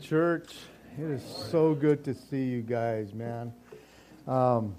[0.00, 0.54] Church,
[0.96, 3.52] it is so good to see you guys, man.
[4.26, 4.74] Um,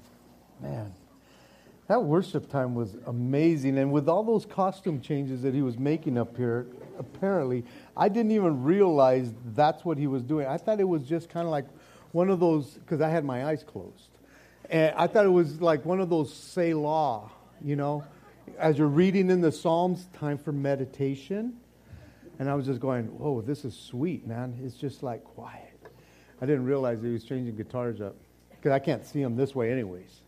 [0.61, 0.93] man,
[1.87, 3.77] that worship time was amazing.
[3.77, 7.65] And with all those costume changes that he was making up here, apparently,
[7.97, 10.47] I didn't even realize that's what he was doing.
[10.47, 11.65] I thought it was just kind of like
[12.11, 14.09] one of those, because I had my eyes closed.
[14.69, 17.29] And I thought it was like one of those Selah,
[17.63, 18.03] you know,
[18.57, 21.57] as you're reading in the Psalms, time for meditation.
[22.39, 24.57] And I was just going, whoa, this is sweet, man.
[24.63, 25.77] It's just like quiet.
[26.41, 28.15] I didn't realize he was changing guitars up
[28.49, 30.21] because I can't see him this way, anyways.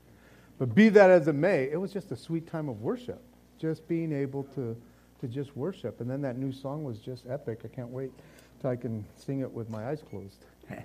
[0.59, 3.21] But be that as it may, it was just a sweet time of worship,
[3.58, 4.76] just being able to,
[5.21, 6.02] to just worship.
[6.02, 7.62] And then that new song was just epic.
[7.63, 8.12] I can't wait
[8.59, 10.46] till I can sing it with my eyes closed.
[10.70, 10.77] huh?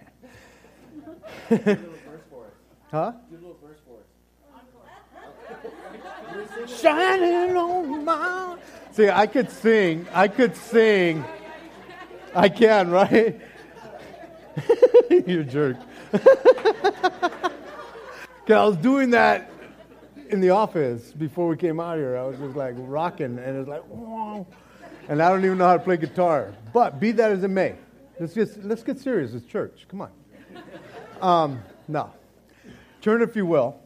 [1.50, 4.04] Do a little verse for us.
[4.52, 4.62] Huh?
[6.66, 8.56] Shining on my.
[8.92, 10.06] See, I could sing.
[10.12, 11.24] I could sing.
[12.34, 13.40] I can, right?
[15.10, 15.76] you jerk.
[18.48, 19.50] I was doing that
[20.30, 22.16] in the office before we came out here.
[22.16, 24.46] I was just like rocking, and it's like, Whoa.
[25.08, 26.54] and I don't even know how to play guitar.
[26.72, 27.74] But be that as it may,
[28.18, 29.34] let's just let's get serious.
[29.34, 29.86] It's church.
[29.88, 30.10] Come on.
[31.20, 32.12] Um, no,
[33.00, 33.80] turn if you will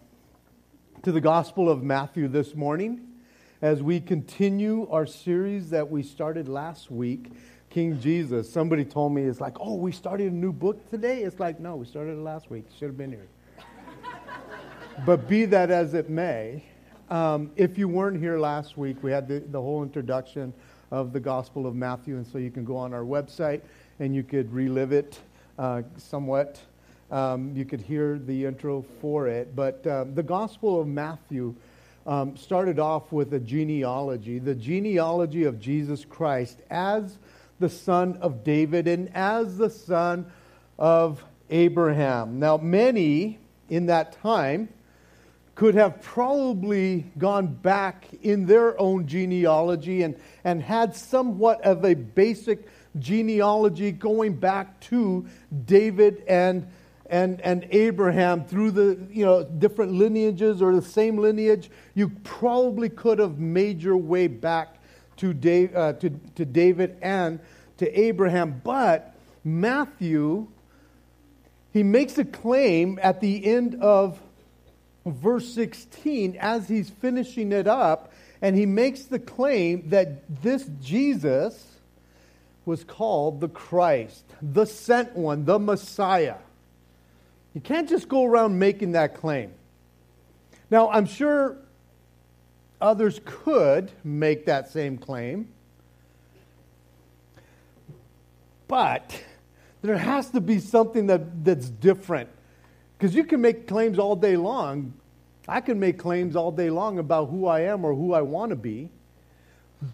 [1.02, 3.00] to the Gospel of Matthew this morning
[3.62, 7.32] as we continue our series that we started last week,
[7.70, 8.52] King Jesus.
[8.52, 11.22] Somebody told me, it's like, oh, we started a new book today?
[11.22, 12.66] It's like, no, we started it last week.
[12.78, 13.28] Should have been here.
[15.06, 16.64] but be that as it may,
[17.08, 20.52] um, if you weren't here last week, we had the, the whole introduction
[20.90, 23.62] of the Gospel of Matthew, and so you can go on our website
[24.00, 25.18] and you could relive it
[25.58, 26.60] uh, somewhat
[27.10, 29.54] um, you could hear the intro for it.
[29.54, 31.54] But um, the Gospel of Matthew
[32.06, 37.18] um, started off with a genealogy, the genealogy of Jesus Christ as
[37.58, 40.30] the son of David and as the son
[40.78, 42.38] of Abraham.
[42.38, 43.38] Now, many
[43.68, 44.68] in that time
[45.54, 51.92] could have probably gone back in their own genealogy and, and had somewhat of a
[51.92, 52.66] basic
[52.98, 55.26] genealogy going back to
[55.66, 56.66] David and
[57.10, 62.88] and, and Abraham through the you know different lineages or the same lineage, you probably
[62.88, 64.76] could have made your way back
[65.16, 67.40] to, Dave, uh, to, to David and
[67.78, 68.60] to Abraham.
[68.64, 70.46] But Matthew,
[71.72, 74.18] he makes a claim at the end of
[75.04, 81.66] verse 16 as he's finishing it up, and he makes the claim that this Jesus
[82.64, 86.36] was called the Christ, the sent one, the Messiah.
[87.54, 89.52] You can't just go around making that claim.
[90.70, 91.56] Now, I'm sure
[92.80, 95.48] others could make that same claim,
[98.68, 99.22] but
[99.82, 102.28] there has to be something that, that's different.
[102.96, 104.92] Because you can make claims all day long.
[105.48, 108.50] I can make claims all day long about who I am or who I want
[108.50, 108.90] to be,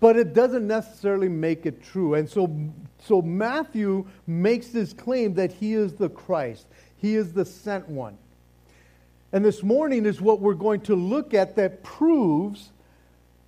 [0.00, 2.14] but it doesn't necessarily make it true.
[2.14, 2.54] And so,
[3.04, 6.66] so Matthew makes this claim that he is the Christ.
[6.96, 8.18] He is the sent one.
[9.32, 12.70] And this morning is what we're going to look at that proves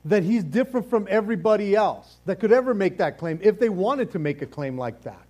[0.05, 4.13] that he's different from everybody else that could ever make that claim if they wanted
[4.13, 5.27] to make a claim like that.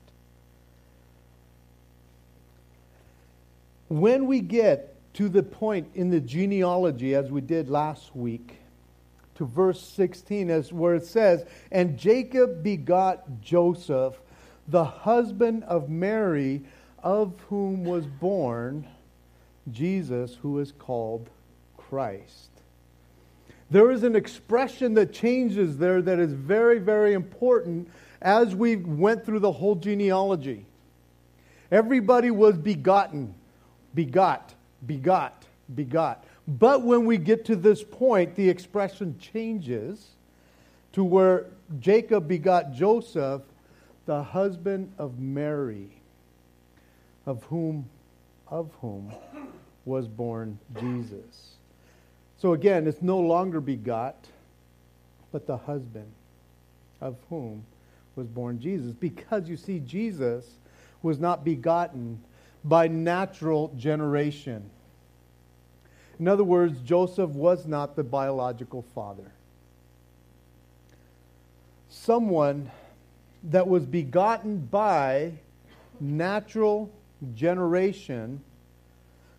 [3.88, 8.57] When we get to the point in the genealogy, as we did last week,
[9.38, 14.20] to verse 16, as where it says, And Jacob begot Joseph,
[14.66, 16.62] the husband of Mary,
[17.02, 18.86] of whom was born
[19.72, 21.30] Jesus, who is called
[21.76, 22.50] Christ.
[23.70, 27.88] There is an expression that changes there that is very, very important
[28.20, 30.64] as we went through the whole genealogy.
[31.70, 33.34] Everybody was begotten,
[33.94, 34.54] begot,
[34.86, 35.44] begot,
[35.74, 36.24] begot.
[36.48, 40.08] But when we get to this point, the expression changes
[40.92, 41.44] to where
[41.78, 43.42] Jacob begot Joseph,
[44.06, 45.90] the husband of Mary
[47.26, 47.90] of whom
[48.46, 49.12] of whom
[49.84, 51.56] was born Jesus.
[52.38, 54.16] So again, it's no longer begot,
[55.30, 56.10] but the husband
[57.02, 57.62] of whom
[58.16, 58.92] was born Jesus.
[58.92, 60.46] Because you see, Jesus
[61.02, 62.18] was not begotten
[62.64, 64.70] by natural generation.
[66.18, 69.30] In other words, Joseph was not the biological father.
[71.88, 72.70] Someone
[73.44, 75.32] that was begotten by
[76.00, 76.90] natural
[77.34, 78.40] generation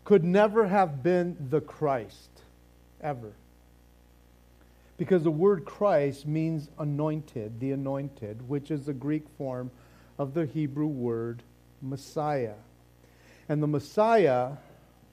[0.05, 2.29] could never have been the Christ,
[3.01, 3.33] ever.
[4.97, 9.69] Because the word Christ means anointed, the anointed, which is the Greek form
[10.17, 11.43] of the Hebrew word
[11.81, 12.55] Messiah.
[13.47, 14.51] And the Messiah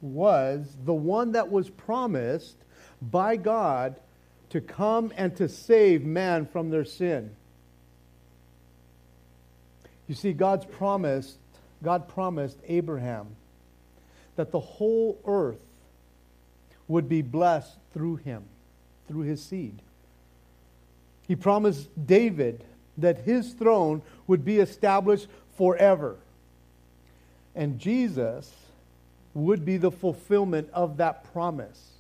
[0.01, 2.57] was the one that was promised
[3.01, 3.97] by God
[4.51, 7.35] to come and to save man from their sin.
[10.07, 11.37] You see, God's promised,
[11.83, 13.27] God promised Abraham
[14.37, 15.59] that the whole earth
[16.89, 18.45] would be blessed through him,
[19.09, 19.81] through his seed.
[21.27, 22.63] He promised David
[22.99, 25.27] that his throne would be established
[25.57, 26.17] forever.
[27.55, 28.53] And Jesus
[29.37, 31.93] would be the fulfillment of that promise.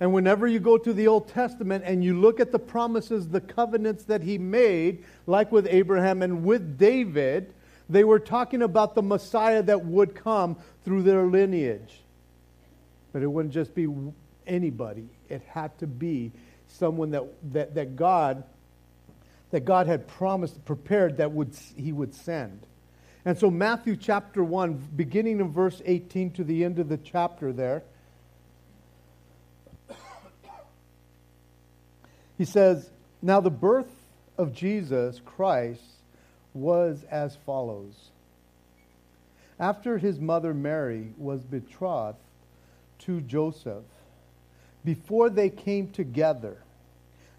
[0.00, 3.40] And whenever you go to the Old Testament and you look at the promises, the
[3.40, 7.52] covenants that he made, like with Abraham and with David,
[7.88, 12.00] they were talking about the Messiah that would come through their lineage.
[13.12, 13.86] But it wouldn't just be
[14.46, 16.32] anybody, it had to be
[16.66, 18.42] someone that, that, that God
[19.52, 22.66] that God had promised, prepared that would, he would send.
[23.24, 27.52] And so, Matthew chapter 1, beginning in verse 18 to the end of the chapter
[27.52, 27.84] there,
[32.36, 32.90] he says,
[33.20, 33.92] Now the birth
[34.36, 35.82] of Jesus Christ
[36.52, 38.10] was as follows.
[39.60, 42.18] After his mother Mary was betrothed
[43.00, 43.84] to Joseph,
[44.84, 46.56] before they came together,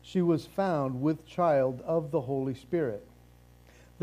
[0.02, 3.06] she was found with child of the Holy Spirit.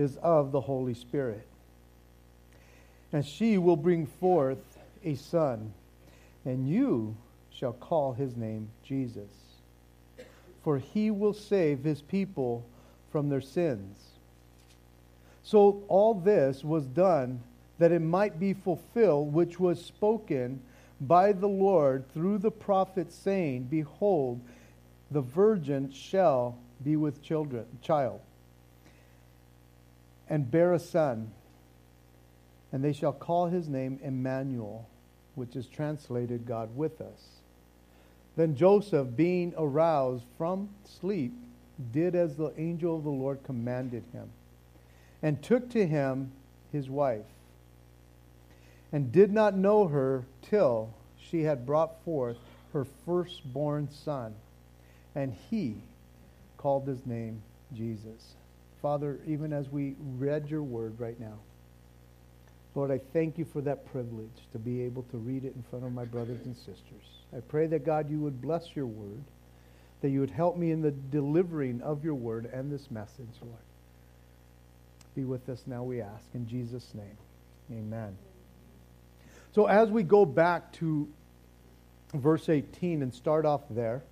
[0.00, 1.46] is of the Holy Spirit.
[3.12, 5.72] And she will bring forth a son,
[6.44, 7.16] and you
[7.52, 9.30] shall call his name Jesus.
[10.62, 12.64] For he will save his people
[13.12, 13.96] from their sins.
[15.42, 17.40] So all this was done
[17.78, 20.60] that it might be fulfilled, which was spoken
[21.00, 24.40] by the Lord through the prophet, saying, Behold,
[25.10, 28.20] the virgin shall be with children, child
[30.30, 31.32] and bear a son,
[32.72, 34.88] and they shall call his name Emmanuel,
[35.34, 37.40] which is translated God with us.
[38.36, 41.32] Then Joseph, being aroused from sleep,
[41.92, 44.30] did as the angel of the Lord commanded him,
[45.20, 46.30] and took to him
[46.70, 47.26] his wife,
[48.92, 52.36] and did not know her till she had brought forth
[52.72, 54.34] her firstborn son,
[55.16, 55.74] and he
[56.56, 57.42] called his name
[57.74, 58.34] Jesus.
[58.82, 61.38] Father, even as we read your word right now,
[62.74, 65.84] Lord, I thank you for that privilege to be able to read it in front
[65.84, 67.04] of my brothers and sisters.
[67.36, 69.22] I pray that, God, you would bless your word,
[70.00, 73.56] that you would help me in the delivering of your word and this message, Lord.
[75.14, 76.24] Be with us now, we ask.
[76.34, 77.16] In Jesus' name,
[77.72, 78.16] amen.
[79.52, 81.08] So as we go back to
[82.14, 84.02] verse 18 and start off there,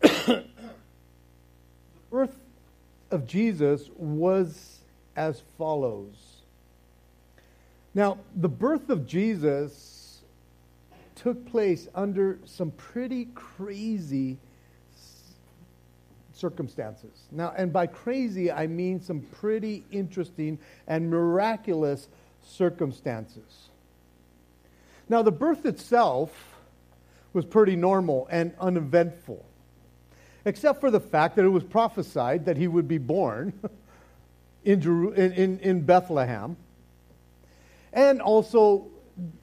[0.00, 0.44] the
[2.10, 2.36] birth
[3.16, 4.80] of Jesus was
[5.16, 6.42] as follows.
[7.94, 10.20] Now, the birth of Jesus
[11.14, 14.36] took place under some pretty crazy
[16.34, 17.26] circumstances.
[17.32, 22.08] Now, and by crazy, I mean some pretty interesting and miraculous
[22.44, 23.70] circumstances.
[25.08, 26.54] Now, the birth itself
[27.32, 29.42] was pretty normal and uneventful
[30.46, 33.52] except for the fact that it was prophesied that he would be born
[34.64, 34.80] in,
[35.14, 36.56] in, in Bethlehem.
[37.92, 38.86] And also,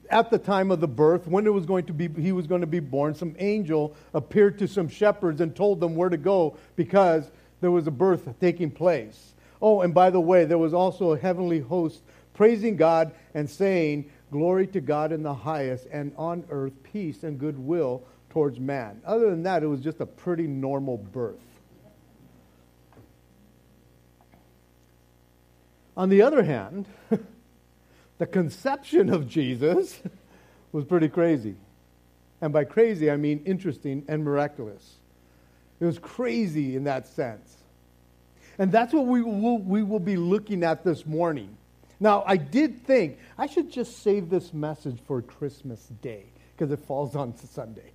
[0.08, 2.62] at the time of the birth, when it was going to be, he was going
[2.62, 6.56] to be born, some angel appeared to some shepherds and told them where to go
[6.74, 7.30] because
[7.60, 9.34] there was a birth taking place.
[9.60, 14.10] Oh, and by the way, there was also a heavenly host praising God and saying,
[14.30, 18.02] Glory to God in the highest, and on earth peace and goodwill
[18.34, 19.00] towards man.
[19.06, 21.38] Other than that, it was just a pretty normal birth.
[25.96, 26.86] On the other hand,
[28.18, 30.00] the conception of Jesus
[30.72, 31.54] was pretty crazy.
[32.40, 34.96] And by crazy, I mean interesting and miraculous.
[35.78, 37.56] It was crazy in that sense.
[38.58, 41.56] And that's what we will, we will be looking at this morning.
[42.00, 46.24] Now, I did think I should just save this message for Christmas Day
[46.56, 47.92] because it falls on Sunday.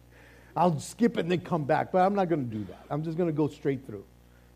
[0.56, 2.86] I'll skip it and then come back, but I'm not going to do that.
[2.89, 4.03] I'm just going to go straight through.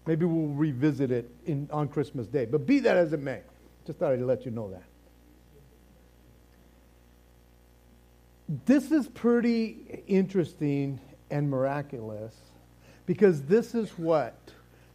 [0.06, 2.46] Maybe we'll revisit it in, on Christmas Day.
[2.46, 3.42] But be that as it may,
[3.86, 4.84] Just thought I'd let you know that.
[8.66, 11.00] This is pretty interesting
[11.32, 12.36] and miraculous
[13.06, 14.36] because this is what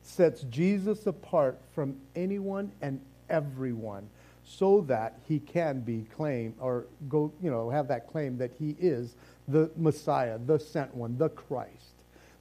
[0.03, 4.09] sets Jesus apart from anyone and everyone
[4.45, 8.75] so that he can be claimed or go, you know, have that claim that he
[8.79, 9.15] is
[9.49, 11.95] the Messiah, the sent one, the Christ.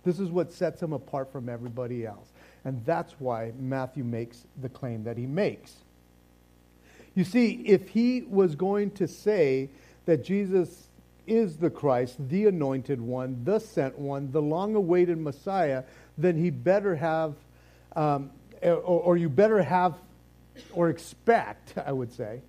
[0.04, 2.32] This is what sets him apart from everybody else.
[2.66, 5.74] And that's why Matthew makes the claim that he makes.
[7.16, 9.70] You see, if he was going to say
[10.06, 10.88] that Jesus
[11.26, 15.84] is the Christ, the anointed one, the sent one, the long awaited Messiah,
[16.18, 17.36] then he better have,
[17.96, 19.96] um, or, or you better have
[20.74, 22.42] or expect, I would say,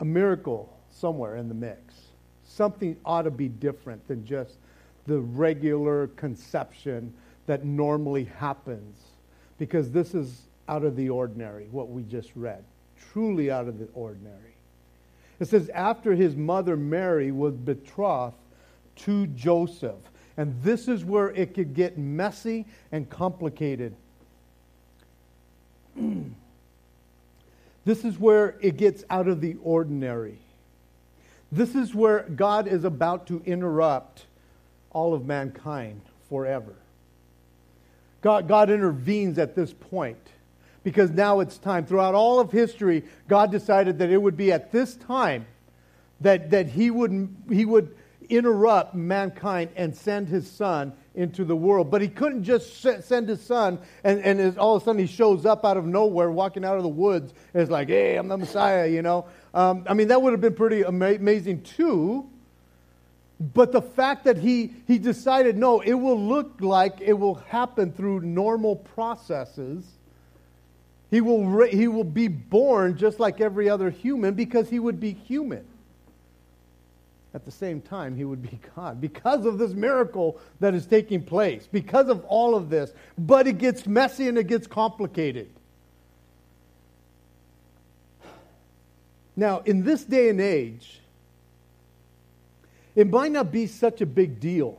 [0.00, 1.94] a miracle somewhere in the mix.
[2.58, 4.56] Something ought to be different than just
[5.06, 7.14] the regular conception
[7.46, 8.96] that normally happens,
[9.58, 12.64] because this is out of the ordinary, what we just read.
[13.12, 14.56] Truly out of the ordinary.
[15.38, 18.34] It says, after his mother Mary was betrothed
[18.96, 19.94] to Joseph.
[20.36, 23.94] And this is where it could get messy and complicated.
[27.84, 30.40] This is where it gets out of the ordinary.
[31.50, 34.26] This is where God is about to interrupt
[34.90, 36.74] all of mankind forever.
[38.20, 40.18] God, God intervenes at this point
[40.82, 41.86] because now it's time.
[41.86, 45.46] Throughout all of history, God decided that it would be at this time
[46.20, 47.94] that, that he, would, he would
[48.28, 51.90] interrupt mankind and send his son into the world.
[51.90, 55.46] But he couldn't just send his son, and, and all of a sudden he shows
[55.46, 58.36] up out of nowhere, walking out of the woods, and it's like, hey, I'm the
[58.36, 59.26] Messiah, you know.
[59.54, 62.28] Um, I mean, that would have been pretty ama- amazing too.
[63.40, 67.92] But the fact that he, he decided, no, it will look like it will happen
[67.92, 69.84] through normal processes.
[71.10, 75.12] He will, he will be born just like every other human because he would be
[75.12, 75.64] human
[77.34, 81.22] at the same time, he would be God because of this miracle that is taking
[81.22, 82.92] place, because of all of this.
[83.16, 85.48] But it gets messy and it gets complicated.
[89.38, 91.00] Now, in this day and age,
[92.96, 94.76] it might not be such a big deal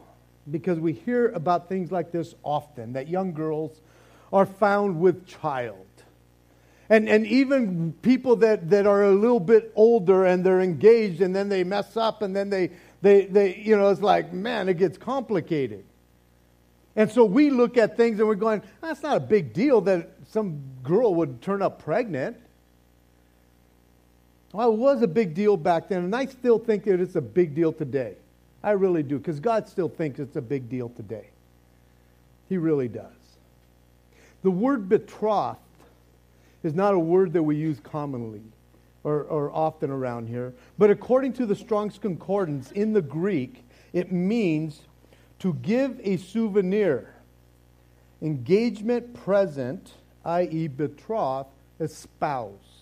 [0.52, 3.80] because we hear about things like this often that young girls
[4.34, 5.88] are found with child
[6.90, 11.36] and, and even people that, that are a little bit older and they're engaged and
[11.36, 14.78] then they mess up and then they, they, they, you know, it's like, man, it
[14.78, 15.86] gets complicated.
[16.96, 20.10] And so we look at things and we're going, that's not a big deal that
[20.28, 22.36] some girl would turn up pregnant.
[24.52, 27.22] Well, it was a big deal back then, and I still think that it's a
[27.22, 28.16] big deal today.
[28.64, 31.28] I really do, because God still thinks it's a big deal today.
[32.50, 33.06] He really does.
[34.42, 35.60] The word betrothed
[36.64, 38.42] is not a word that we use commonly
[39.04, 40.54] or, or often around here.
[40.78, 43.64] But according to the Strong's Concordance, in the Greek,
[43.94, 44.82] it means
[45.40, 47.14] to give a souvenir,
[48.22, 49.94] engagement present,
[50.26, 52.79] i.e., betrothed, espouse.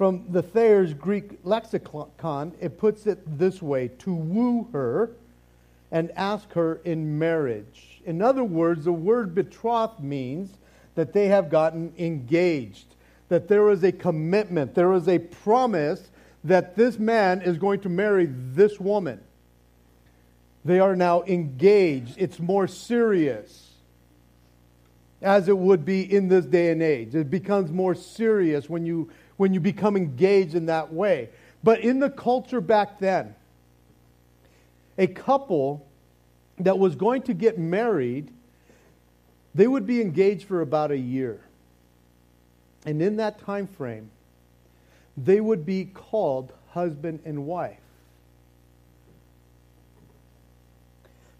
[0.00, 5.10] From the Thayer's Greek lexicon, it puts it this way to woo her
[5.92, 8.00] and ask her in marriage.
[8.06, 10.56] In other words, the word betrothed means
[10.94, 12.86] that they have gotten engaged,
[13.28, 16.10] that there is a commitment, there is a promise
[16.44, 19.20] that this man is going to marry this woman.
[20.64, 22.14] They are now engaged.
[22.16, 23.72] It's more serious,
[25.20, 27.14] as it would be in this day and age.
[27.14, 31.30] It becomes more serious when you, when you become engaged in that way.
[31.64, 33.34] But in the culture back then,
[34.98, 35.86] a couple
[36.58, 38.30] that was going to get married
[39.54, 41.40] they would be engaged for about a year.
[42.84, 44.10] And in that time frame,
[45.16, 47.78] they would be called husband and wife.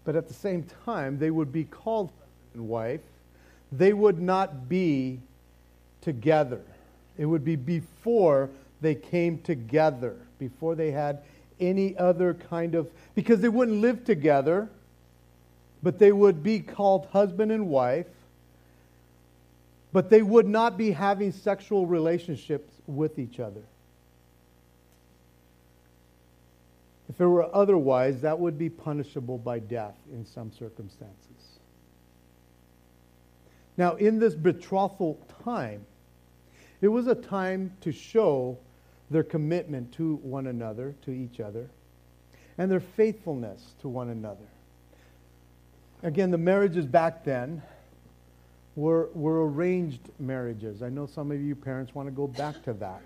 [0.05, 3.01] But at the same time, they would be called husband and wife.
[3.71, 5.19] They would not be
[6.01, 6.63] together.
[7.17, 8.49] It would be before
[8.81, 11.19] they came together, before they had
[11.59, 14.69] any other kind of, because they wouldn't live together
[15.83, 18.07] but they would be called husband and wife,
[19.91, 23.61] but they would not be having sexual relationships with each other.
[27.09, 31.17] If it were otherwise, that would be punishable by death in some circumstances.
[33.75, 35.85] Now, in this betrothal time,
[36.81, 38.57] it was a time to show
[39.09, 41.69] their commitment to one another, to each other,
[42.57, 44.47] and their faithfulness to one another.
[46.03, 47.61] Again, the marriages back then
[48.75, 50.81] were, were arranged marriages.
[50.81, 53.01] I know some of you parents want to go back to that.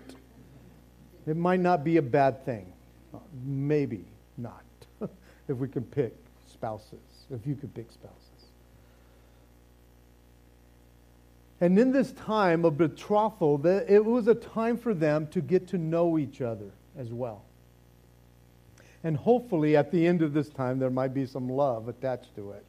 [1.26, 2.72] It might not be a bad thing.
[3.44, 4.04] Maybe
[4.38, 4.62] not.
[5.48, 6.14] if we can pick
[6.46, 8.25] spouses, if you could pick spouses.
[11.60, 15.78] And in this time of betrothal, it was a time for them to get to
[15.78, 17.42] know each other as well.
[19.02, 22.50] And hopefully, at the end of this time, there might be some love attached to
[22.50, 22.64] it.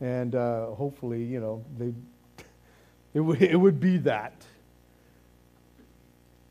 [0.00, 1.86] And uh, hopefully, you know, they,
[3.14, 4.34] it, w- it would be that.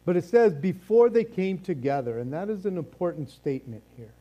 [0.06, 4.14] But it says, before they came together, and that is an important statement here.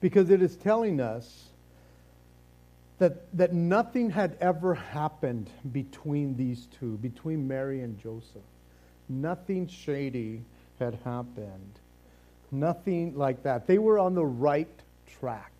[0.00, 1.49] Because it is telling us
[3.00, 8.42] that, that nothing had ever happened between these two, between Mary and Joseph.
[9.08, 10.42] Nothing shady
[10.78, 11.78] had happened.
[12.52, 13.66] Nothing like that.
[13.66, 14.68] They were on the right
[15.18, 15.50] track.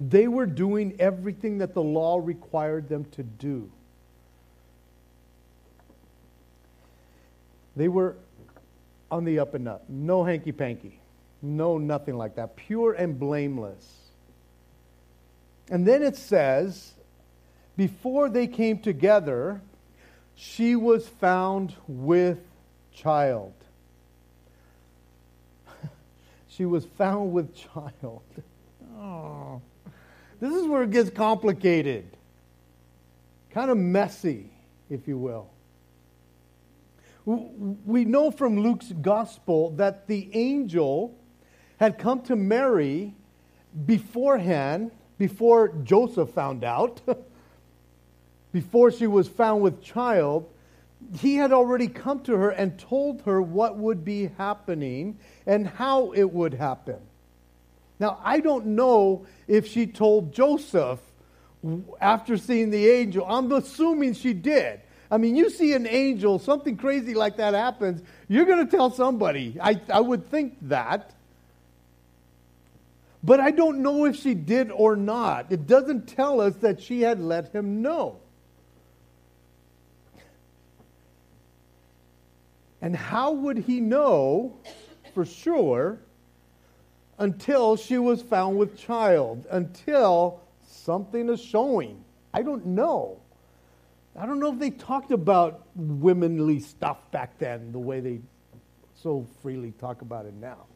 [0.00, 3.70] They were doing everything that the law required them to do.
[7.76, 8.16] They were
[9.08, 9.84] on the up and up.
[9.88, 10.98] No hanky panky.
[11.42, 12.56] No, nothing like that.
[12.56, 14.05] Pure and blameless.
[15.70, 16.92] And then it says,
[17.76, 19.60] before they came together,
[20.34, 22.38] she was found with
[22.92, 23.52] child.
[26.48, 28.22] she was found with child.
[28.98, 29.60] Oh.
[30.40, 32.04] This is where it gets complicated.
[33.50, 34.50] Kind of messy,
[34.90, 35.48] if you will.
[37.24, 41.18] We know from Luke's gospel that the angel
[41.78, 43.14] had come to Mary
[43.84, 47.00] beforehand, before Joseph found out,
[48.52, 50.48] before she was found with child.
[51.18, 56.12] He had already come to her and told her what would be happening and how
[56.12, 56.98] it would happen.
[57.98, 61.00] Now, I don't know if she told Joseph
[62.00, 63.24] after seeing the angel.
[63.28, 64.80] I'm assuming she did.
[65.10, 68.90] I mean, you see an angel, something crazy like that happens, you're going to tell
[68.90, 69.56] somebody.
[69.60, 71.12] I, I would think that.
[73.26, 75.50] But I don't know if she did or not.
[75.50, 78.20] It doesn't tell us that she had let him know.
[82.80, 84.56] And how would he know
[85.12, 85.98] for sure
[87.18, 92.04] until she was found with child, until something is showing.
[92.32, 93.18] I don't know.
[94.14, 98.20] I don't know if they talked about womanly stuff back then the way they
[98.94, 100.66] so freely talk about it now.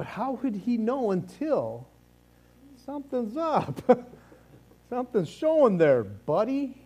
[0.00, 1.86] But how would he know until
[2.86, 3.82] something's up?
[4.88, 6.80] Something's showing there, buddy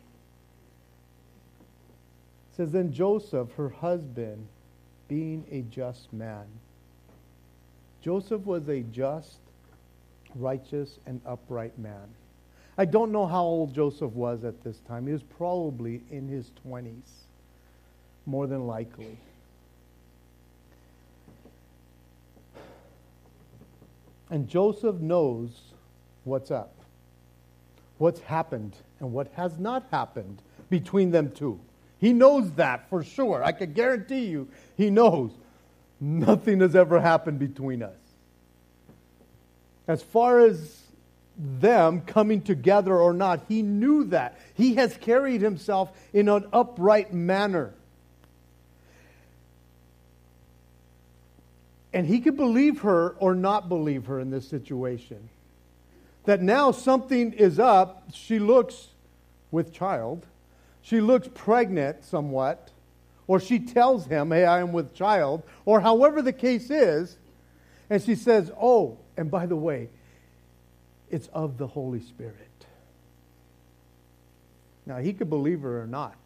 [2.56, 4.48] says, Then Joseph, her husband,
[5.06, 6.46] being a just man.
[8.02, 9.38] Joseph was a just,
[10.34, 12.08] righteous, and upright man.
[12.76, 15.06] I don't know how old Joseph was at this time.
[15.06, 17.26] He was probably in his 20s,
[18.26, 19.16] more than likely.
[24.30, 25.50] And Joseph knows
[26.24, 26.74] what's up,
[27.98, 31.60] what's happened, and what has not happened between them two.
[31.98, 33.44] He knows that for sure.
[33.44, 35.30] I can guarantee you, he knows
[36.00, 37.96] nothing has ever happened between us.
[39.86, 40.82] As far as
[41.36, 44.38] them coming together or not, he knew that.
[44.54, 47.74] He has carried himself in an upright manner.
[51.94, 55.30] And he could believe her or not believe her in this situation.
[56.24, 58.88] That now something is up, she looks
[59.50, 60.26] with child
[60.84, 62.70] she looks pregnant somewhat,
[63.26, 67.16] or she tells him, Hey, I am with child, or however the case is,
[67.88, 69.88] and she says, Oh, and by the way,
[71.10, 72.36] it's of the Holy Spirit.
[74.84, 76.16] Now, he could believe her or not.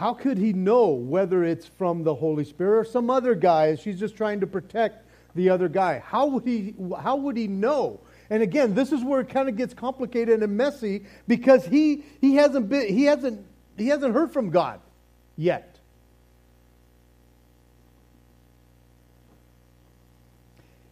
[0.00, 3.74] How could he know whether it's from the Holy Spirit or some other guy?
[3.74, 5.98] She's just trying to protect the other guy.
[5.98, 8.00] How would he, how would he know?
[8.30, 12.36] And again, this is where it kind of gets complicated and messy because he, he,
[12.36, 13.44] hasn't been, he, hasn't,
[13.76, 14.80] he hasn't heard from God
[15.36, 15.78] yet.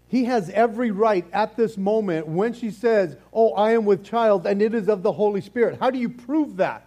[0.08, 4.46] He has every right at this moment when she says, Oh, I am with child
[4.46, 5.80] and it is of the Holy Spirit.
[5.80, 6.84] How do you prove that?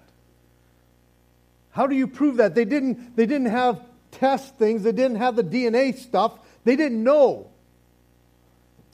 [1.71, 2.55] How do you prove that?
[2.55, 3.81] They didn't, they didn't have
[4.11, 7.47] test things, they didn't have the DNA stuff, they didn't know.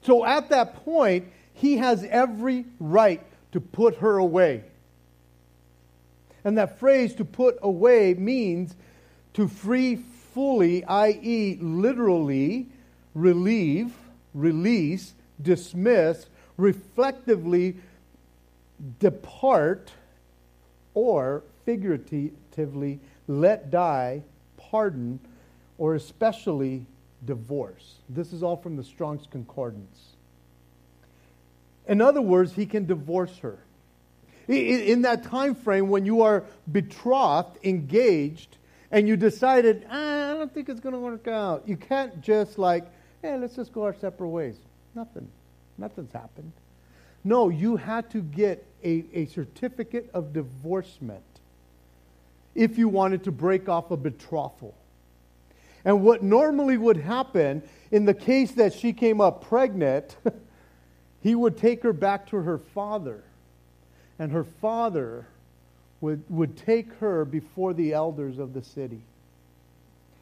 [0.02, 3.20] So at that point, he has every right
[3.52, 4.64] to put her away.
[6.44, 8.74] And that phrase to put away means
[9.34, 12.68] to free fully, i.e., literally
[13.14, 13.92] relieve,
[14.34, 17.76] release, dismiss, reflectively
[19.00, 19.90] depart,
[20.94, 22.32] or figuratively
[23.26, 24.22] let die,
[24.56, 25.20] pardon,
[25.76, 26.86] or especially
[27.24, 27.96] divorce.
[28.08, 30.14] This is all from the Strong's Concordance.
[31.86, 33.58] In other words, he can divorce her.
[34.46, 38.56] In that time frame when you are betrothed, engaged,
[38.90, 42.58] and you decided, ah, I don't think it's going to work out, you can't just
[42.58, 42.86] like,
[43.20, 44.56] hey, let's just go our separate ways.
[44.94, 45.28] Nothing.
[45.76, 46.52] Nothing's happened.
[47.24, 51.22] No, you had to get a, a certificate of divorcement
[52.54, 54.74] if you wanted to break off a betrothal.
[55.84, 60.16] And what normally would happen in the case that she came up pregnant,
[61.22, 63.22] he would take her back to her father.
[64.18, 65.26] And her father
[66.00, 69.00] would, would take her before the elders of the city.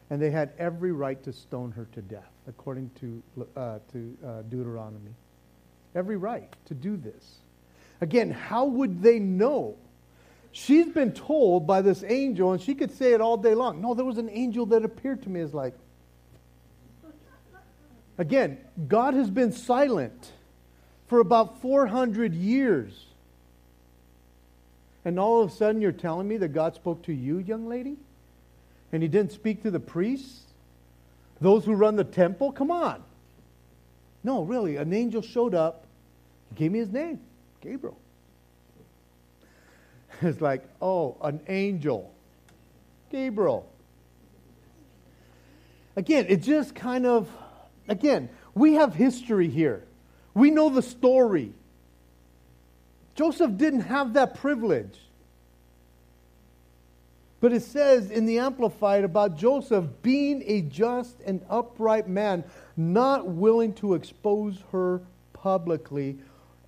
[0.09, 3.23] And they had every right to stone her to death, according to,
[3.55, 5.13] uh, to uh, Deuteronomy.
[5.95, 7.39] Every right to do this.
[7.99, 9.75] Again, how would they know?
[10.51, 13.81] She's been told by this angel, and she could say it all day long.
[13.81, 15.73] No, there was an angel that appeared to me as like.
[18.17, 18.57] Again,
[18.87, 20.31] God has been silent
[21.07, 23.05] for about 400 years.
[25.05, 27.97] And all of a sudden, you're telling me that God spoke to you, young lady?
[28.91, 30.41] And he didn't speak to the priests?
[31.39, 32.51] Those who run the temple?
[32.51, 33.03] Come on.
[34.23, 35.85] No, really, an angel showed up,
[36.49, 37.19] he gave me his name,
[37.61, 37.97] Gabriel.
[40.21, 42.11] It's like, oh, an angel.
[43.11, 43.69] Gabriel.
[45.95, 47.29] Again, it just kind of,
[47.87, 49.83] again, we have history here.
[50.33, 51.53] We know the story.
[53.15, 54.97] Joseph didn't have that privilege.
[57.39, 62.43] But it says in the Amplified about Joseph being a just and upright man,
[62.75, 65.01] not willing to expose her
[65.33, 66.17] publicly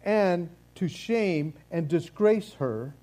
[0.03, 2.93] and to shame and disgrace her,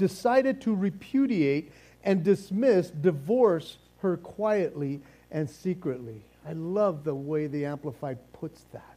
[0.00, 1.70] decided to repudiate
[2.02, 6.22] and dismiss, divorce her quietly and secretly.
[6.48, 8.96] I love the way the Amplified puts that.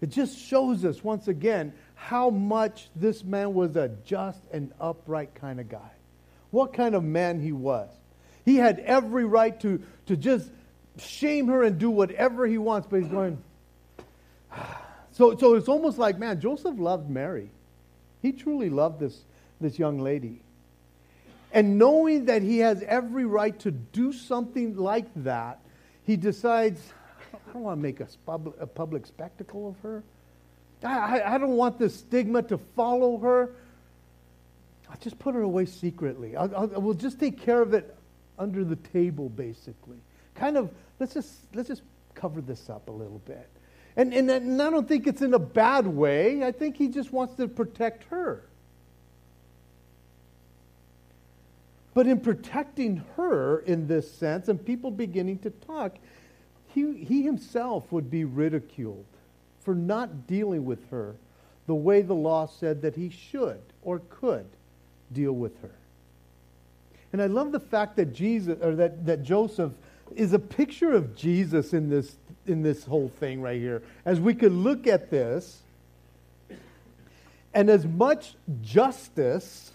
[0.00, 5.34] It just shows us once again how much this man was a just and upright
[5.34, 5.90] kind of guy.
[6.50, 7.90] What kind of man he was.
[8.46, 10.50] He had every right to, to just
[10.96, 13.38] shame her and do whatever he wants, but he's going.
[14.52, 14.89] Ah,
[15.20, 17.50] So, so it's almost like, man, Joseph loved Mary.
[18.22, 19.20] He truly loved this,
[19.60, 20.40] this young lady.
[21.52, 25.60] And knowing that he has every right to do something like that,
[26.04, 26.80] he decides,
[27.34, 30.02] I don't want to make a public, a public spectacle of her.
[30.82, 33.50] I, I, don't want this stigma to follow her.
[34.88, 36.34] I'll just put her away secretly.
[36.34, 37.94] I'll, I'll, we'll just take care of it
[38.38, 39.98] under the table, basically.
[40.34, 41.82] Kind of, let's just, let's just
[42.14, 43.50] cover this up a little bit.
[43.96, 46.44] And, and, and I don't think it's in a bad way.
[46.44, 48.42] I think he just wants to protect her.
[51.92, 55.96] But in protecting her in this sense, and people beginning to talk,
[56.68, 59.04] he, he himself would be ridiculed
[59.60, 61.16] for not dealing with her
[61.66, 64.46] the way the law said that he should or could
[65.12, 65.70] deal with her.
[67.12, 69.72] And I love the fact that Jesus or that, that Joseph
[70.16, 73.82] is a picture of Jesus in this in this whole thing right here.
[74.04, 75.60] As we could look at this,
[77.54, 79.72] and as much justice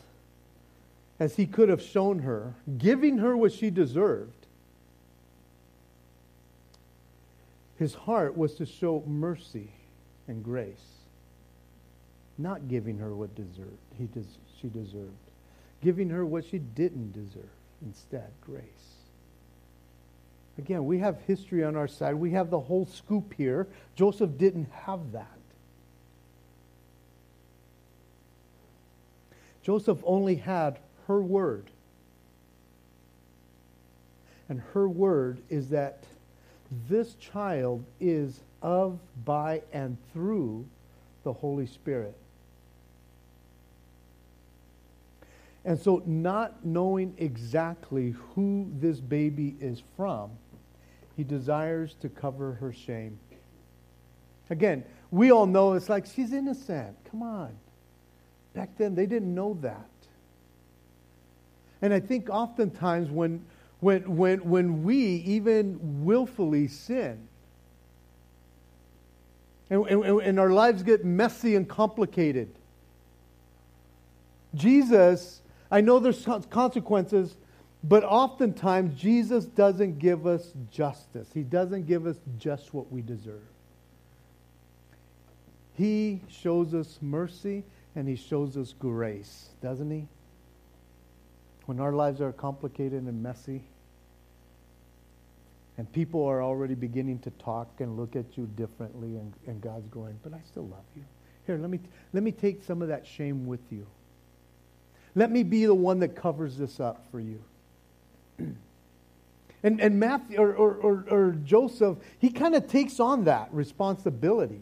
[1.19, 4.45] as he could have shown her, giving her what she deserved,
[7.77, 9.69] his heart was to show mercy
[10.27, 10.75] and grace,
[12.37, 14.25] not giving her what deserved, he des-
[14.61, 15.11] she deserved,
[15.81, 17.49] giving her what she didn't deserve,
[17.85, 18.94] instead, grace.
[20.57, 22.15] Again, we have history on our side.
[22.15, 23.67] We have the whole scoop here.
[23.95, 25.27] Joseph didn't have that.
[29.63, 31.65] Joseph only had her word.
[34.47, 36.03] And her word is that
[36.87, 40.65] this child is of, by, and through
[41.23, 42.15] the Holy Spirit.
[45.65, 50.29] And so, not knowing exactly who this baby is from,
[51.15, 53.17] he desires to cover her shame.
[54.49, 56.95] Again, we all know it's like she's innocent.
[57.09, 57.55] Come on.
[58.53, 59.89] Back then, they didn't know that.
[61.81, 63.45] And I think oftentimes when,
[63.79, 67.27] when, when, when we even willfully sin,
[69.69, 72.49] and, and, and our lives get messy and complicated,
[74.53, 77.35] Jesus, I know there's consequences,
[77.87, 81.27] But oftentimes, Jesus doesn't give us justice.
[81.33, 83.43] He doesn't give us just what we deserve.
[85.75, 87.63] He shows us mercy
[87.95, 90.07] and He shows us grace, doesn't He?
[91.65, 93.61] When our lives are complicated and messy,
[95.77, 99.87] and people are already beginning to talk and look at you differently, and, and God's
[99.89, 101.03] going, But I still love you.
[101.45, 101.79] Here, let me,
[102.13, 103.85] let me take some of that shame with you.
[105.13, 107.41] Let me be the one that covers this up for you.
[108.37, 114.61] And, and Matthew or, or, or, or Joseph, he kind of takes on that responsibility.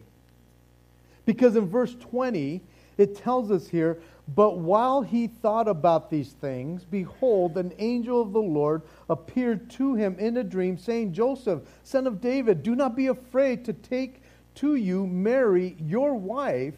[1.26, 2.62] Because in verse 20,
[2.96, 3.98] it tells us here,
[4.34, 9.94] but while he thought about these things, behold, an angel of the Lord appeared to
[9.94, 14.22] him in a dream, saying, Joseph, son of David, do not be afraid to take
[14.56, 16.74] to you Mary, your wife,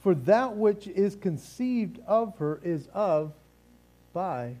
[0.00, 3.32] for that which is conceived of her is of,
[4.12, 4.54] by,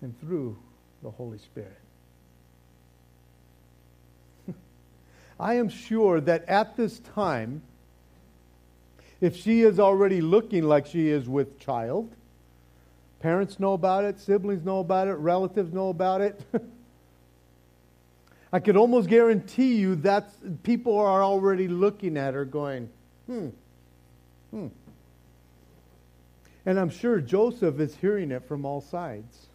[0.00, 0.56] and through
[1.02, 1.78] the Holy Spirit.
[5.40, 7.62] I am sure that at this time,
[9.20, 12.10] if she is already looking like she is with child,
[13.20, 16.40] parents know about it, siblings know about it, relatives know about it.
[18.52, 20.30] I could almost guarantee you that
[20.62, 22.88] people are already looking at her going,
[23.26, 23.48] hmm,
[24.50, 24.68] hmm.
[26.64, 29.48] And I'm sure Joseph is hearing it from all sides.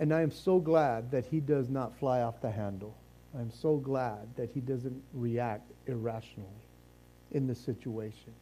[0.00, 2.96] And I am so glad that he does not fly off the handle.
[3.38, 6.48] I'm so glad that he doesn't react irrationally
[7.30, 8.32] in the situation.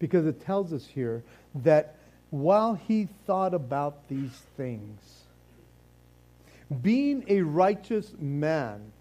[0.00, 1.22] Because it tells us here
[1.54, 1.94] that
[2.30, 5.00] while he thought about these things,
[6.82, 8.92] being a righteous man,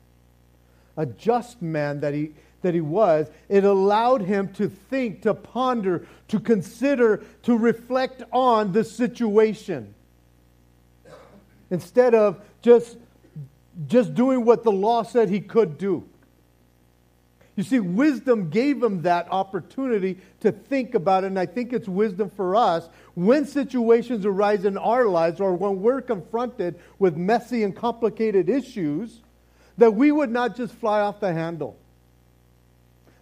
[0.96, 2.32] a just man that he,
[2.62, 8.72] that he was, it allowed him to think, to ponder, to consider, to reflect on
[8.72, 9.96] the situation.
[11.70, 12.98] Instead of just,
[13.88, 16.08] just doing what the law said he could do.
[17.58, 21.88] You see, wisdom gave him that opportunity to think about it, and I think it's
[21.88, 27.64] wisdom for us when situations arise in our lives or when we're confronted with messy
[27.64, 29.22] and complicated issues,
[29.80, 31.76] that we would not just fly off the handle,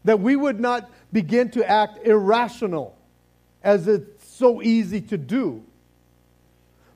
[0.04, 2.98] that we would not begin to act irrational
[3.64, 5.64] as it's so easy to do,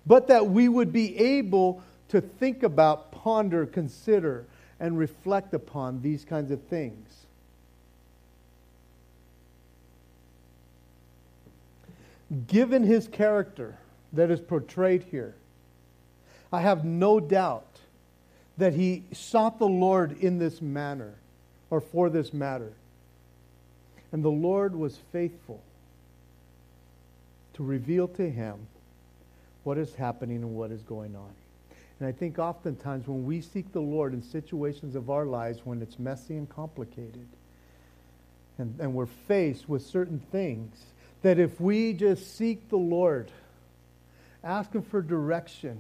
[0.10, 4.46] but that we would be able to think about, ponder, consider,
[4.80, 7.28] and reflect upon these kinds of things.
[12.48, 13.78] given his character
[14.14, 15.36] that is portrayed here,
[16.52, 17.66] I have no doubt
[18.58, 21.16] that he sought the Lord in this manner
[21.70, 22.74] or for this matter.
[24.12, 25.62] And the Lord was faithful
[27.54, 28.68] to reveal to him
[29.64, 31.32] what is happening and what is going on.
[32.00, 35.82] And I think oftentimes when we seek the Lord in situations of our lives when
[35.82, 37.28] it's messy and complicated,
[38.58, 40.76] and, and we're faced with certain things,
[41.22, 43.32] that if we just seek the Lord,
[44.44, 45.78] ask Him for direction,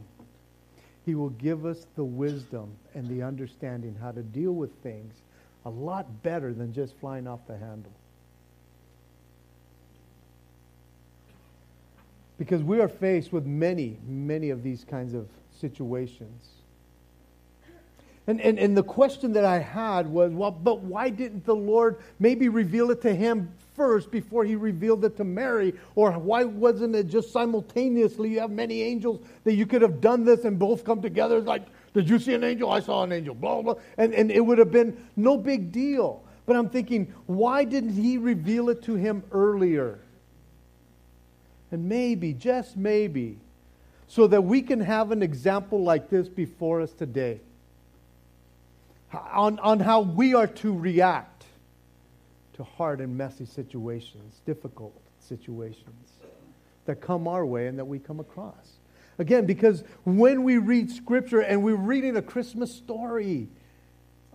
[1.06, 5.14] He will give us the wisdom and the understanding how to deal with things
[5.66, 7.92] a lot better than just flying off the handle.
[12.40, 15.28] Because we are faced with many, many of these kinds of
[15.60, 16.48] situations.
[18.28, 21.98] And, and, and the question that I had was, well, but why didn't the Lord
[22.20, 25.74] maybe reveal it to him first before he revealed it to Mary?
[25.96, 28.30] Or why wasn't it just simultaneously?
[28.30, 31.42] You have many angels that you could have done this and both come together.
[31.42, 32.70] like, did you see an angel?
[32.70, 33.34] I saw an angel.
[33.34, 33.76] Blah, blah.
[33.98, 36.24] And, and it would have been no big deal.
[36.46, 40.00] But I'm thinking, why didn't he reveal it to him earlier?
[41.72, 43.38] And maybe, just maybe,
[44.08, 47.42] so that we can have an example like this before us today
[49.14, 51.46] on, on how we are to react
[52.54, 56.10] to hard and messy situations, difficult situations
[56.86, 58.78] that come our way and that we come across.
[59.18, 63.48] Again, because when we read Scripture and we're reading a Christmas story,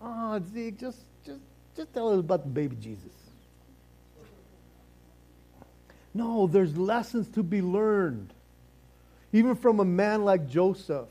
[0.03, 0.39] oh,
[0.79, 1.41] just, just,
[1.77, 3.24] just tell us about the baby Jesus.
[6.15, 8.33] No, there's lessons to be learned.
[9.33, 11.09] Even from a man like Joseph,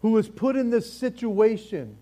[0.00, 1.96] who was put in this situation.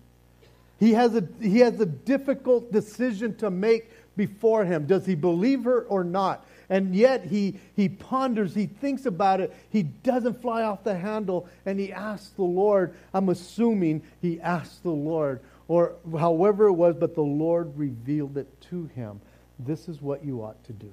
[0.79, 4.85] He has a, he has a difficult decision to make before him.
[4.85, 6.45] Does he believe her or not?
[6.69, 9.55] And yet he, he ponders, he thinks about it.
[9.69, 12.93] He doesn't fly off the handle and he asks the Lord.
[13.13, 18.61] I'm assuming he asked the Lord, or however it was, but the Lord revealed it
[18.69, 19.21] to him.
[19.59, 20.91] This is what you ought to do.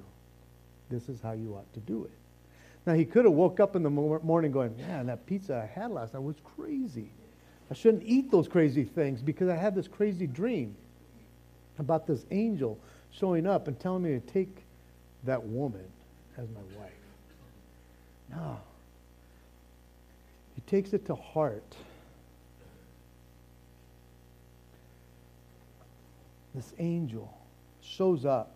[0.89, 2.11] This is how you ought to do it.
[2.85, 5.89] Now, he could have woke up in the morning going, man, that pizza I had
[5.91, 7.09] last night was crazy.
[7.71, 10.75] I shouldn't eat those crazy things because I had this crazy dream
[11.79, 12.77] about this angel
[13.11, 14.63] showing up and telling me to take
[15.23, 15.85] that woman
[16.37, 16.91] as my wife.
[18.29, 18.59] No.
[20.53, 21.75] He takes it to heart.
[26.53, 27.35] This angel
[27.81, 28.54] shows up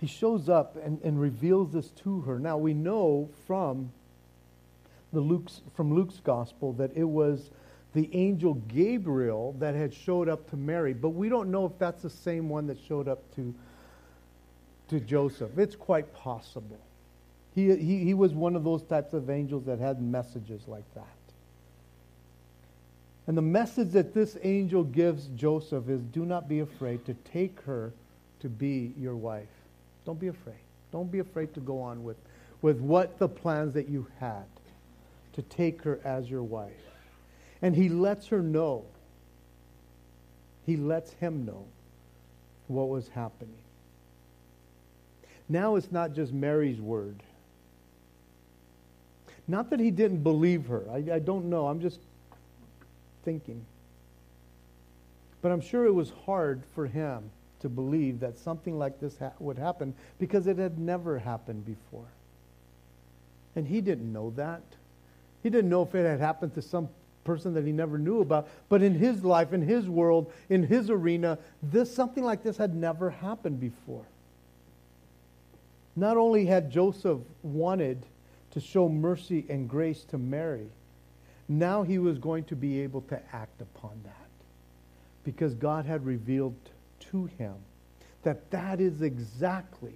[0.00, 2.38] he shows up and, and reveals this to her.
[2.38, 3.90] Now we know from
[5.12, 7.50] the Luke's from Luke's gospel that it was
[7.94, 12.02] the angel Gabriel that had showed up to Mary, but we don't know if that's
[12.02, 13.54] the same one that showed up to
[14.88, 15.56] to Joseph.
[15.58, 16.78] It's quite possible.
[17.54, 21.06] He, he, he was one of those types of angels that had messages like that.
[23.26, 27.60] And the message that this angel gives Joseph is do not be afraid to take
[27.62, 27.92] her
[28.40, 29.46] to be your wife.
[30.04, 30.56] Don't be afraid.
[30.92, 32.16] Don't be afraid to go on with,
[32.62, 34.44] with what the plans that you had
[35.32, 36.72] to take her as your wife.
[37.62, 38.84] And he lets her know.
[40.66, 41.64] He lets him know
[42.68, 43.54] what was happening.
[45.48, 47.16] Now it's not just Mary's word.
[49.46, 50.84] Not that he didn't believe her.
[50.90, 51.66] I, I don't know.
[51.66, 52.00] I'm just
[53.24, 53.64] thinking.
[55.42, 59.32] But I'm sure it was hard for him to believe that something like this ha-
[59.38, 62.06] would happen because it had never happened before.
[63.56, 64.62] And he didn't know that.
[65.42, 66.88] He didn't know if it had happened to some
[67.24, 68.48] person that he never knew about.
[68.68, 72.74] But in his life, in his world, in his arena, this something like this had
[72.74, 74.04] never happened before.
[75.96, 78.04] Not only had Joseph wanted
[78.50, 80.68] to show mercy and grace to Mary,
[81.48, 84.14] now he was going to be able to act upon that
[85.24, 86.54] because God had revealed
[87.14, 87.54] to him
[88.24, 89.92] that that is exactly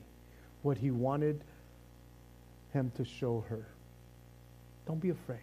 [0.63, 1.43] what he wanted
[2.73, 3.67] him to show her.
[4.87, 5.41] Don't be afraid.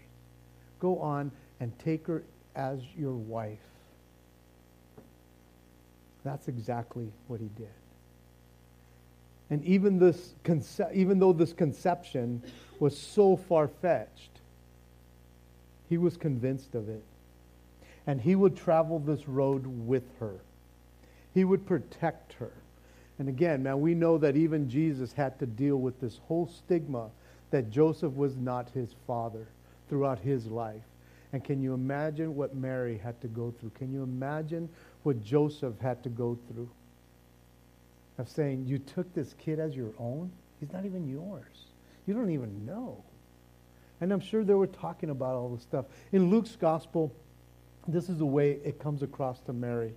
[0.80, 2.24] Go on and take her
[2.56, 3.58] as your wife.
[6.24, 7.68] That's exactly what he did.
[9.50, 12.42] And even this conce- even though this conception
[12.80, 14.32] was so far-fetched,
[15.90, 17.04] he was convinced of it.
[18.08, 20.40] And he would travel this road with her.
[21.36, 22.52] He would protect her.
[23.19, 27.10] And again, man, we know that even Jesus had to deal with this whole stigma
[27.52, 29.45] that Joseph was not his father
[29.88, 30.82] throughout his life.
[31.34, 33.71] And can you imagine what Mary had to go through?
[33.71, 34.69] Can you imagine
[35.04, 36.69] what Joseph had to go through?
[38.17, 40.32] Of saying, You took this kid as your own?
[40.62, 41.65] He's not even yours.
[42.08, 43.04] You don't even know.
[44.00, 45.86] And I'm sure they were talking about all this stuff.
[46.13, 47.12] In Luke's gospel,
[47.88, 49.93] this is the way it comes across to Mary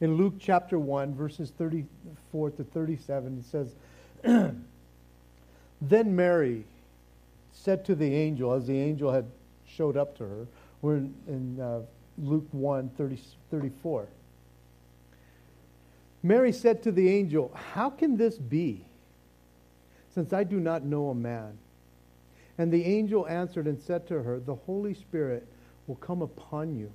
[0.00, 3.74] in Luke chapter 1, verses 34 to 37, it says,
[5.82, 6.64] Then Mary
[7.52, 9.26] said to the angel, as the angel had
[9.66, 10.46] showed up to her,
[10.80, 11.80] we're in, in uh,
[12.18, 13.18] Luke 1, 30,
[13.50, 14.06] 34.
[16.22, 18.84] Mary said to the angel, How can this be,
[20.14, 21.58] since I do not know a man?
[22.56, 25.46] And the angel answered and said to her, The Holy Spirit
[25.86, 26.90] will come upon you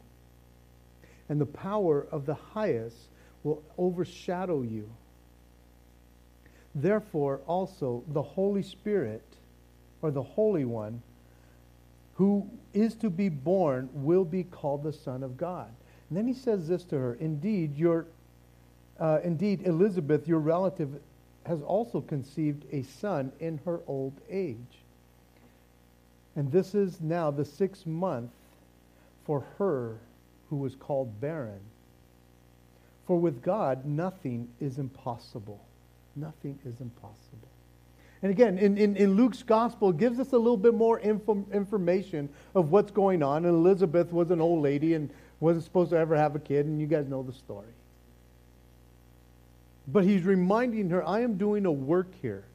[1.30, 2.98] and the power of the highest
[3.44, 4.90] will overshadow you.
[6.74, 9.24] Therefore, also the Holy Spirit,
[10.02, 11.02] or the Holy One,
[12.16, 15.70] who is to be born, will be called the Son of God.
[16.10, 18.06] And then he says this to her Indeed, your,
[19.00, 20.90] uh, indeed, Elizabeth, your relative,
[21.46, 24.58] has also conceived a son in her old age.
[26.36, 28.32] And this is now the sixth month
[29.26, 29.96] for her
[30.50, 31.60] who was called barren.
[33.08, 35.64] For with God, nothing is impossible.
[36.16, 37.50] Nothing is impossible.
[38.22, 42.30] And again, in, in, in Luke's gospel, gives us a little bit more info, information
[42.56, 43.46] of what's going on.
[43.46, 46.80] And Elizabeth was an old lady and wasn't supposed to ever have a kid, and
[46.80, 47.68] you guys know the story.
[49.88, 52.46] But he's reminding her, I am doing a work here.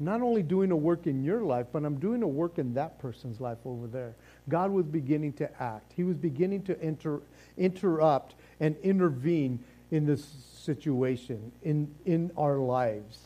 [0.00, 2.98] Not only doing a work in your life, but I'm doing a work in that
[2.98, 4.14] person's life over there.
[4.48, 5.92] God was beginning to act.
[5.96, 7.20] He was beginning to inter,
[7.56, 9.58] interrupt and intervene
[9.90, 10.24] in this
[10.54, 13.18] situation, in, in our lives.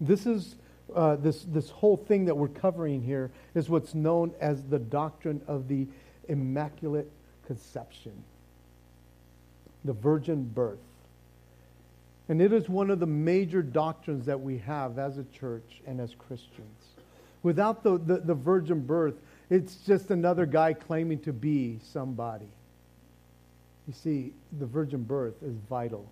[0.00, 0.56] This is
[0.94, 5.40] uh, this, this whole thing that we're covering here is what's known as the doctrine
[5.46, 5.86] of the
[6.28, 7.10] Immaculate
[7.46, 8.12] Conception,
[9.84, 10.78] the virgin birth.
[12.30, 16.00] And it is one of the major doctrines that we have as a church and
[16.00, 16.84] as Christians.
[17.42, 19.14] Without the, the, the virgin birth,
[19.50, 22.46] it's just another guy claiming to be somebody.
[23.88, 26.08] You see, the virgin birth is vital.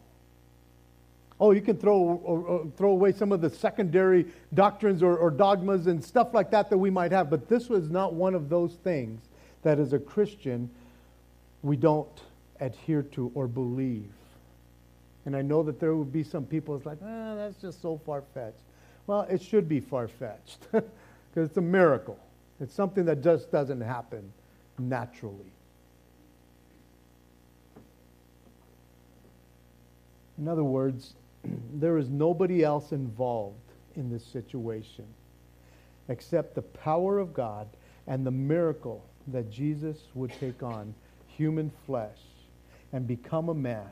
[1.38, 5.30] Oh, you can throw, or, or throw away some of the secondary doctrines or, or
[5.30, 7.30] dogmas and stuff like that that we might have.
[7.30, 9.20] But this was not one of those things
[9.62, 10.68] that as a Christian
[11.62, 12.22] we don't
[12.58, 14.10] adhere to or believe.
[15.28, 18.00] And I know that there would be some people that's like, ah, that's just so
[18.06, 18.62] far fetched.
[19.06, 20.88] Well, it should be far fetched because
[21.36, 22.18] it's a miracle.
[22.60, 24.32] It's something that just doesn't happen
[24.78, 25.52] naturally.
[30.38, 31.12] In other words,
[31.74, 33.58] there is nobody else involved
[33.96, 35.04] in this situation
[36.08, 37.68] except the power of God
[38.06, 40.94] and the miracle that Jesus would take on
[41.26, 42.16] human flesh
[42.94, 43.90] and become a man,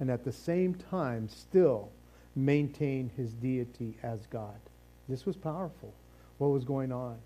[0.00, 1.90] and at the same time still
[2.36, 4.58] maintain his deity as God.
[5.08, 5.92] This was powerful,
[6.38, 7.16] what was going on.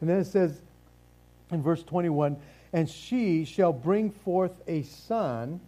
[0.00, 0.60] And then it says
[1.50, 2.36] in verse 21
[2.72, 5.60] And she shall bring forth a son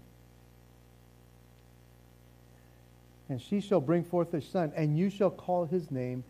[3.28, 6.22] and she shall bring forth a son, and you shall call his name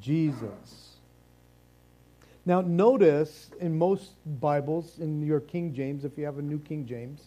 [0.00, 0.96] Jesus.
[2.46, 6.86] Now, notice in most Bibles, in your King James, if you have a New King
[6.86, 7.24] James,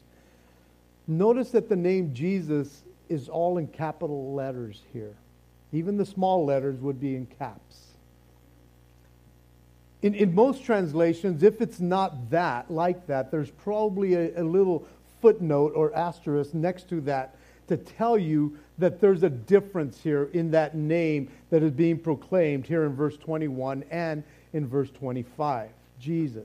[1.08, 5.16] notice that the name Jesus is all in capital letters here.
[5.74, 7.88] Even the small letters would be in caps.
[10.02, 14.88] In, in most translations, if it's not that, like that, there's probably a, a little
[15.22, 17.36] footnote or asterisk next to that
[17.68, 22.66] to tell you that there's a difference here in that name that is being proclaimed
[22.66, 24.24] here in verse 21 and
[24.54, 26.44] in verse 25 Jesus.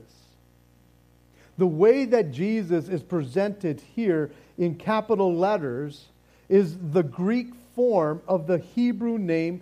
[1.57, 6.05] The way that Jesus is presented here in capital letters
[6.49, 9.61] is the Greek form of the Hebrew name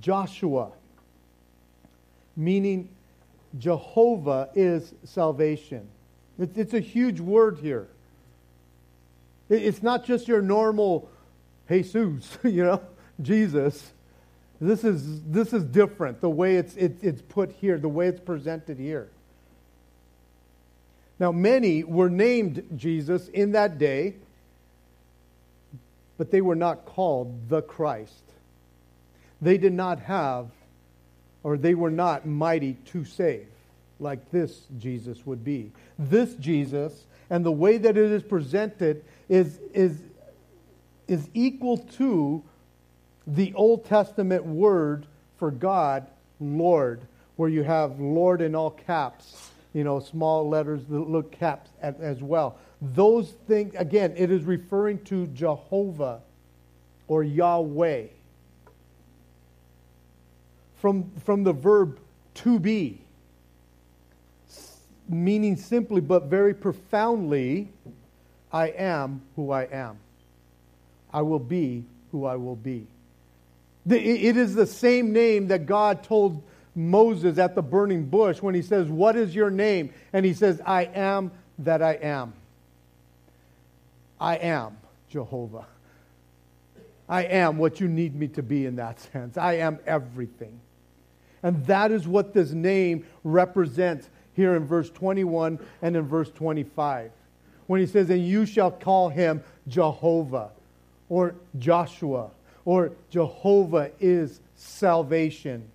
[0.00, 0.72] Joshua,
[2.36, 2.88] meaning
[3.58, 5.86] Jehovah is salvation.
[6.38, 7.88] It's a huge word here.
[9.48, 11.08] It's not just your normal
[11.66, 12.80] Jesus, you know,
[13.20, 13.92] Jesus.
[14.60, 18.20] This is, this is different, the way it's, it, it's put here, the way it's
[18.20, 19.08] presented here.
[21.18, 24.14] Now, many were named Jesus in that day,
[26.22, 28.22] but they were not called the Christ.
[29.40, 30.50] They did not have,
[31.42, 33.48] or they were not mighty to save
[33.98, 35.72] like this Jesus would be.
[35.98, 39.98] This Jesus and the way that it is presented is, is,
[41.08, 42.40] is equal to
[43.26, 45.06] the Old Testament word
[45.40, 46.06] for God,
[46.38, 47.00] Lord,
[47.34, 52.22] where you have Lord in all caps, you know, small letters that look caps as
[52.22, 52.58] well.
[52.82, 56.20] Those things, again, it is referring to Jehovah
[57.06, 58.06] or Yahweh.
[60.80, 62.00] From, from the verb
[62.34, 62.98] to be,
[65.08, 67.68] meaning simply but very profoundly,
[68.52, 69.98] I am who I am.
[71.12, 72.86] I will be who I will be.
[73.88, 76.42] It is the same name that God told
[76.74, 79.92] Moses at the burning bush when he says, What is your name?
[80.12, 81.30] And he says, I am
[81.60, 82.32] that I am.
[84.22, 85.66] I am Jehovah.
[87.08, 89.36] I am what you need me to be in that sense.
[89.36, 90.60] I am everything.
[91.42, 97.10] And that is what this name represents here in verse 21 and in verse 25.
[97.66, 100.50] When he says, And you shall call him Jehovah,
[101.08, 102.30] or Joshua,
[102.64, 105.68] or Jehovah is salvation.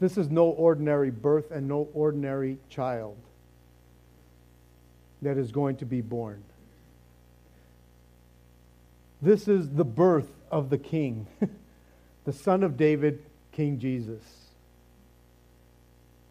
[0.00, 3.16] This is no ordinary birth and no ordinary child
[5.22, 6.42] that is going to be born.
[9.22, 11.26] This is the birth of the King,
[12.24, 14.46] the Son of David, King Jesus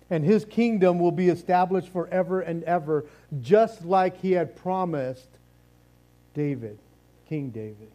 [0.10, 3.06] and his kingdom will be established forever and ever,
[3.42, 5.28] just like he had promised
[6.34, 6.78] David,
[7.28, 7.90] King David.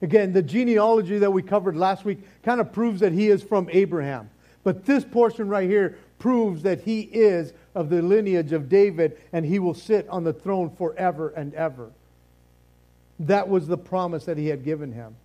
[0.00, 3.68] Again, the genealogy that we covered last week kind of proves that he is from
[3.72, 4.30] Abraham.
[4.62, 9.44] But this portion right here proves that he is of the lineage of David and
[9.44, 11.90] he will sit on the throne forever and ever.
[13.18, 15.16] That was the promise that he had given him.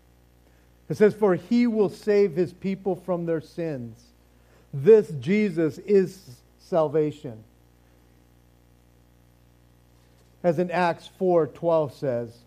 [0.89, 4.03] It says, For he will save his people from their sins.
[4.73, 7.43] This Jesus is salvation.
[10.43, 12.37] As in Acts 4:12 says,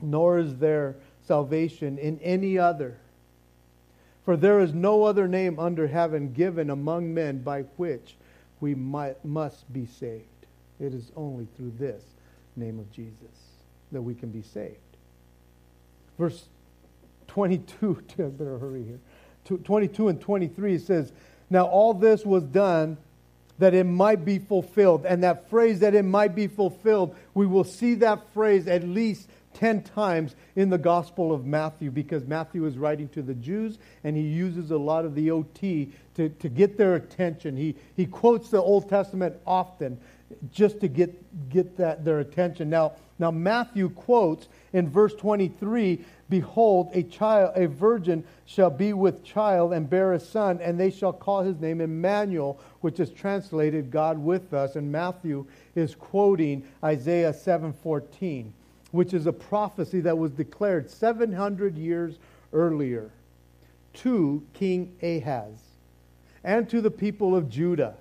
[0.00, 0.96] nor is there
[1.26, 2.96] salvation in any other.
[4.28, 8.14] For there is no other name under heaven given among men by which
[8.60, 10.26] we might, must be saved.
[10.78, 12.02] It is only through this
[12.54, 13.16] name of Jesus
[13.90, 14.76] that we can be saved.
[16.18, 16.44] Verse
[17.28, 19.58] 22, I better hurry here.
[19.64, 21.10] 22 and 23 says,
[21.48, 22.98] now, all this was done
[23.58, 25.06] that it might be fulfilled.
[25.06, 29.26] And that phrase, that it might be fulfilled, we will see that phrase at least
[29.58, 34.16] 10 times in the Gospel of Matthew because Matthew is writing to the Jews and
[34.16, 37.56] he uses a lot of the OT to, to get their attention.
[37.56, 39.98] He, he quotes the Old Testament often
[40.52, 42.70] just to get, get that, their attention.
[42.70, 49.24] Now, now, Matthew quotes in verse 23 Behold, a child, a virgin shall be with
[49.24, 53.90] child and bear a son, and they shall call his name Emmanuel, which is translated
[53.90, 54.76] God with us.
[54.76, 58.52] And Matthew is quoting Isaiah 7:14,
[58.90, 62.18] which is a prophecy that was declared 700 years
[62.52, 63.10] earlier
[63.94, 65.58] to King Ahaz
[66.44, 67.94] and to the people of Judah.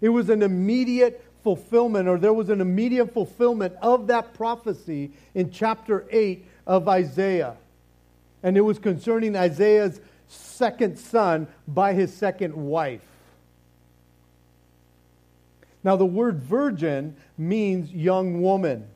[0.00, 5.50] It was an immediate fulfillment, or there was an immediate fulfillment of that prophecy in
[5.50, 7.56] chapter 8 of Isaiah.
[8.42, 13.02] And it was concerning Isaiah's second son by his second wife.
[15.82, 18.86] Now, the word virgin means young woman.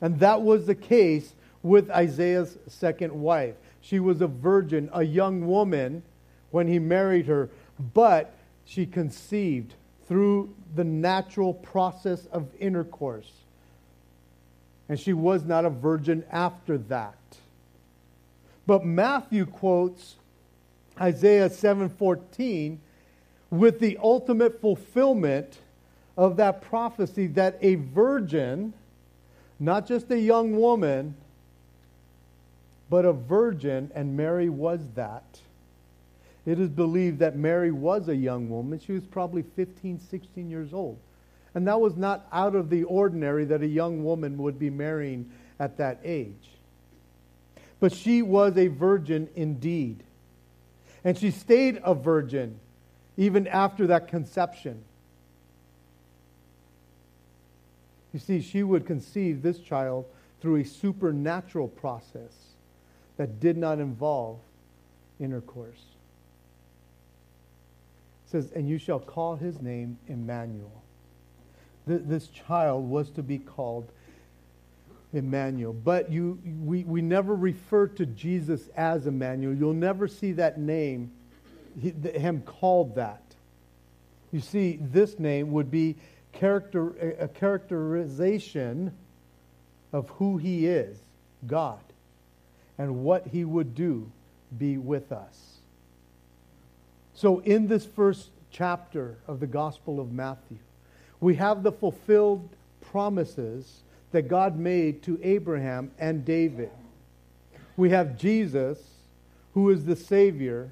[0.00, 3.54] And that was the case with Isaiah's second wife.
[3.80, 6.02] She was a virgin, a young woman
[6.50, 7.50] when he married her,
[7.94, 8.34] but
[8.64, 9.74] she conceived
[10.06, 13.30] through the natural process of intercourse.
[14.88, 17.16] And she was not a virgin after that.
[18.66, 20.16] But Matthew quotes
[21.00, 22.78] Isaiah 7:14
[23.50, 25.58] with the ultimate fulfillment
[26.16, 28.72] of that prophecy that a virgin,
[29.60, 31.14] not just a young woman,
[32.88, 35.40] but a virgin, and Mary was that
[36.46, 38.80] it is believed that Mary was a young woman.
[38.80, 40.98] She was probably 15, 16 years old.
[41.54, 45.30] And that was not out of the ordinary that a young woman would be marrying
[45.58, 46.50] at that age.
[47.78, 50.02] But she was a virgin indeed.
[51.04, 52.58] And she stayed a virgin
[53.16, 54.82] even after that conception.
[58.12, 60.06] You see, she would conceive this child
[60.40, 62.32] through a supernatural process
[63.16, 64.38] that did not involve
[65.18, 65.84] intercourse
[68.30, 70.82] says, And you shall call his name Emmanuel.
[71.86, 73.90] Th- this child was to be called
[75.12, 75.72] Emmanuel.
[75.72, 79.54] But you, we, we never refer to Jesus as Emmanuel.
[79.54, 81.10] You'll never see that name,
[81.80, 83.22] him called that.
[84.32, 85.96] You see, this name would be
[86.32, 88.92] character, a characterization
[89.92, 90.98] of who he is,
[91.46, 91.80] God,
[92.78, 94.10] and what he would do
[94.56, 95.58] be with us.
[97.14, 100.58] So, in this first chapter of the Gospel of Matthew,
[101.20, 102.48] we have the fulfilled
[102.80, 106.70] promises that God made to Abraham and David.
[107.76, 108.78] We have Jesus,
[109.54, 110.70] who is the Savior,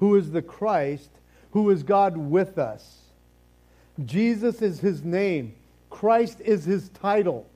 [0.00, 1.10] who is the Christ,
[1.52, 3.01] who is God with us.
[4.04, 5.54] Jesus is his name,
[5.90, 7.46] Christ is his title,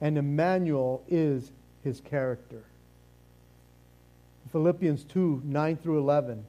[0.00, 1.50] and Emmanuel is
[1.82, 2.62] his character.
[4.52, 6.44] Philippians 2 9 through 11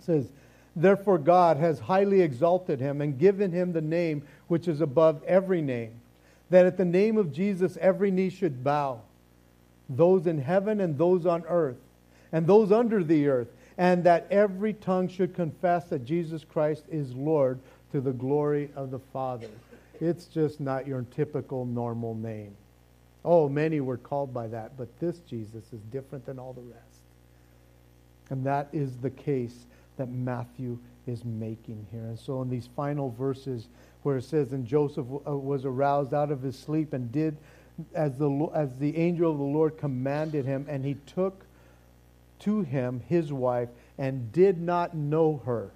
[0.00, 0.28] says,
[0.74, 5.62] Therefore God has highly exalted him and given him the name which is above every
[5.62, 6.00] name,
[6.50, 9.00] that at the name of Jesus every knee should bow,
[9.88, 11.78] those in heaven and those on earth,
[12.32, 13.48] and those under the earth,
[13.78, 17.58] and that every tongue should confess that Jesus Christ is Lord
[17.92, 19.48] to the glory of the Father.
[20.00, 22.54] It's just not your typical normal name.
[23.24, 27.00] Oh, many were called by that, but this Jesus is different than all the rest.
[28.30, 29.66] And that is the case
[29.96, 32.02] that Matthew is making here.
[32.02, 33.68] And so in these final verses
[34.02, 37.36] where it says, And Joseph uh, was aroused out of his sleep and did
[37.94, 41.44] as the, as the angel of the Lord commanded him, and he took
[42.40, 43.68] to him his wife
[43.98, 45.70] and did not know her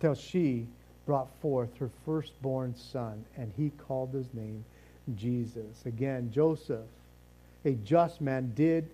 [0.00, 0.66] till she
[1.06, 4.64] brought forth her firstborn son, and he called his name
[5.16, 5.84] Jesus.
[5.86, 6.86] Again, Joseph,
[7.64, 8.88] a just man, did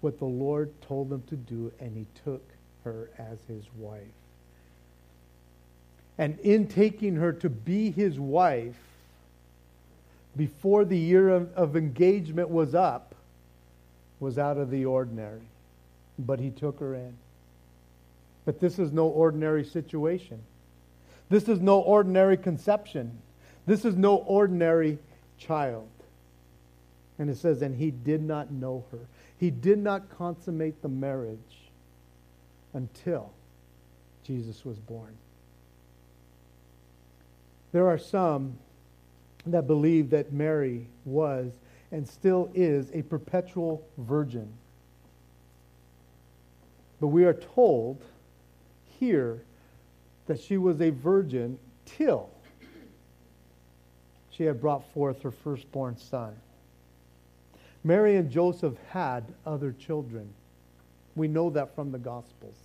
[0.00, 2.42] what the Lord told him to do, and he took
[2.84, 4.02] her as his wife.
[6.16, 8.78] And in taking her to be his wife,
[10.36, 13.14] before the year of, of engagement was up,
[14.20, 15.42] was out of the ordinary.
[16.18, 17.14] But he took her in.
[18.48, 20.40] But this is no ordinary situation.
[21.28, 23.18] This is no ordinary conception.
[23.66, 24.98] This is no ordinary
[25.36, 25.90] child.
[27.18, 29.00] And it says, and he did not know her.
[29.36, 31.38] He did not consummate the marriage
[32.72, 33.34] until
[34.24, 35.14] Jesus was born.
[37.72, 38.56] There are some
[39.44, 41.52] that believe that Mary was
[41.92, 44.48] and still is a perpetual virgin.
[46.98, 48.02] But we are told
[48.98, 49.42] here
[50.26, 52.30] that she was a virgin till
[54.30, 56.34] she had brought forth her firstborn son.
[57.84, 60.28] Mary and Joseph had other children.
[61.16, 62.56] We know that from the Gospels.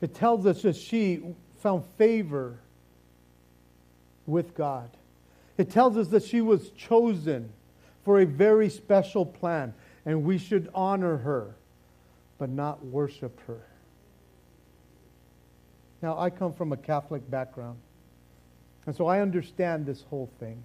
[0.00, 1.22] It tells us that she
[1.60, 2.58] found favor
[4.26, 4.90] with God.
[5.56, 7.50] It tells us that she was chosen
[8.04, 9.74] for a very special plan,
[10.06, 11.54] and we should honor her,
[12.38, 13.60] but not worship her.
[16.00, 17.78] Now, I come from a Catholic background,
[18.86, 20.62] and so I understand this whole thing.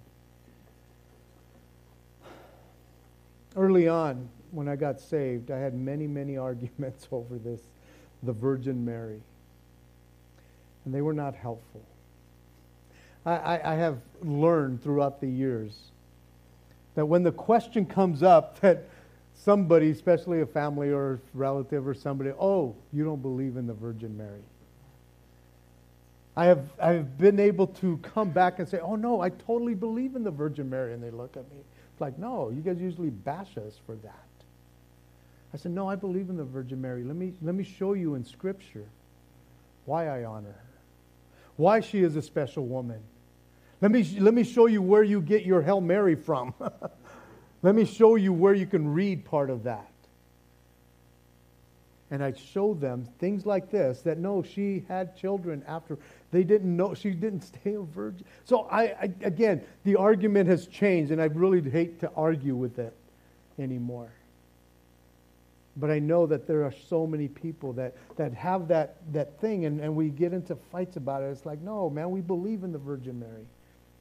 [3.56, 7.60] Early on, when I got saved, I had many, many arguments over this,
[8.22, 9.20] the Virgin Mary.
[10.84, 11.82] And they were not helpful.
[13.26, 15.72] I, I, I have learned throughout the years
[16.94, 18.84] that when the question comes up that
[19.34, 23.74] somebody, especially a family or a relative or somebody, oh, you don't believe in the
[23.74, 24.42] Virgin Mary.
[26.36, 29.74] I have, I have been able to come back and say, oh, no, I totally
[29.74, 30.92] believe in the Virgin Mary.
[30.92, 31.58] And they look at me.
[31.92, 34.26] It's like, no, you guys usually bash us for that.
[35.52, 37.04] I said, no, I believe in the Virgin Mary.
[37.04, 38.86] Let me, let me show you in Scripture
[39.84, 40.80] why I honor her,
[41.56, 43.00] why she is a special woman.
[43.80, 46.54] Let me, let me show you where you get your Hail Mary from.
[47.64, 49.90] let me show you where you can read part of that
[52.14, 55.98] and I showed them things like this that no, she had children after.
[56.30, 58.24] They didn't know, she didn't stay a virgin.
[58.44, 62.78] So I, I, again, the argument has changed, and I really hate to argue with
[62.78, 62.94] it
[63.58, 64.12] anymore.
[65.76, 69.64] But I know that there are so many people that, that have that, that thing,
[69.64, 71.26] and, and we get into fights about it.
[71.26, 73.46] It's like, no, man, we believe in the Virgin Mary.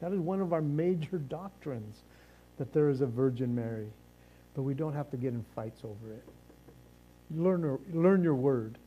[0.01, 2.03] That is one of our major doctrines,
[2.57, 3.87] that there is a Virgin Mary.
[4.55, 6.23] But we don't have to get in fights over it.
[7.35, 8.77] Learn, learn your word.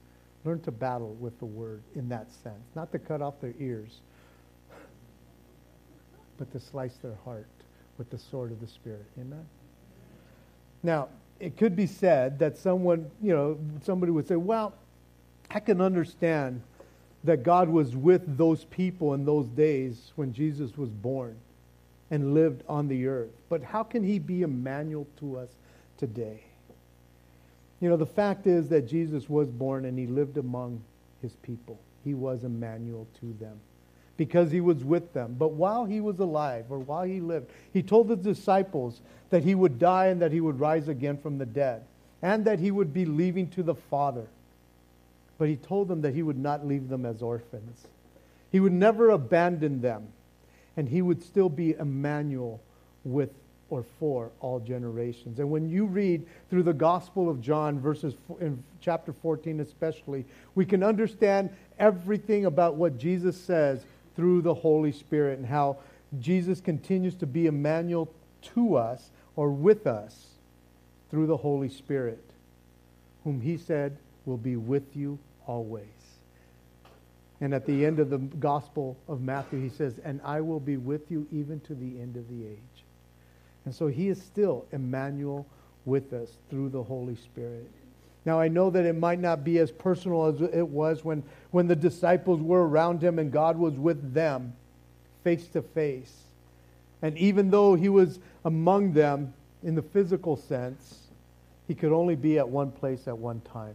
[0.45, 2.62] Learn to battle with the word in that sense.
[2.77, 4.01] Not to cut off their ears,
[6.39, 7.49] but to slice their heart
[7.99, 9.07] with the sword of the Spirit.
[9.19, 9.45] Amen?
[10.83, 11.09] Now,
[11.41, 14.75] it could be said that someone, you know, somebody would say, well,
[15.51, 16.62] I can understand
[17.25, 21.37] that God was with those people in those days when Jesus was born
[22.11, 23.31] and lived on the earth.
[23.49, 25.49] But how can he be Emmanuel to us
[25.99, 26.43] today?
[27.81, 30.83] You know, the fact is that Jesus was born and he lived among
[31.21, 31.79] his people.
[32.05, 33.59] He was Emmanuel to them
[34.17, 35.37] because he was with them.
[35.39, 39.01] But while he was alive or while he lived, he told the disciples
[39.31, 41.83] that he would die and that he would rise again from the dead
[42.23, 44.27] and that he would be leaving to the Father.
[45.39, 47.87] But he told them that he would not leave them as orphans.
[48.51, 50.09] He would never abandon them
[50.77, 52.61] and he would still be Emmanuel
[53.05, 53.31] with
[53.68, 55.39] or for all generations.
[55.41, 60.24] And when you read through the Gospel of John, verses in chapter 14 especially,
[60.55, 65.79] we can understand everything about what Jesus says through the Holy Spirit and how
[66.20, 68.09] Jesus continues to be Emmanuel
[68.55, 70.27] to us or with us
[71.11, 72.22] through the Holy Spirit,
[73.24, 75.95] whom he said will be with you always.
[77.41, 80.76] And at the end of the Gospel of Matthew, he says, And I will be
[80.76, 82.84] with you even to the end of the age.
[83.64, 85.47] And so he is still Emmanuel
[85.84, 87.70] with us through the Holy Spirit.
[88.24, 91.68] Now, I know that it might not be as personal as it was when, when
[91.68, 94.55] the disciples were around him and God was with them
[95.22, 96.24] face to face.
[97.03, 99.32] And even though he was among them
[99.62, 101.03] in the physical sense,
[101.68, 103.74] he could only be at one place at one time.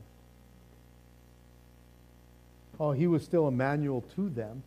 [2.82, 4.64] Oh, he was still Emmanuel to them.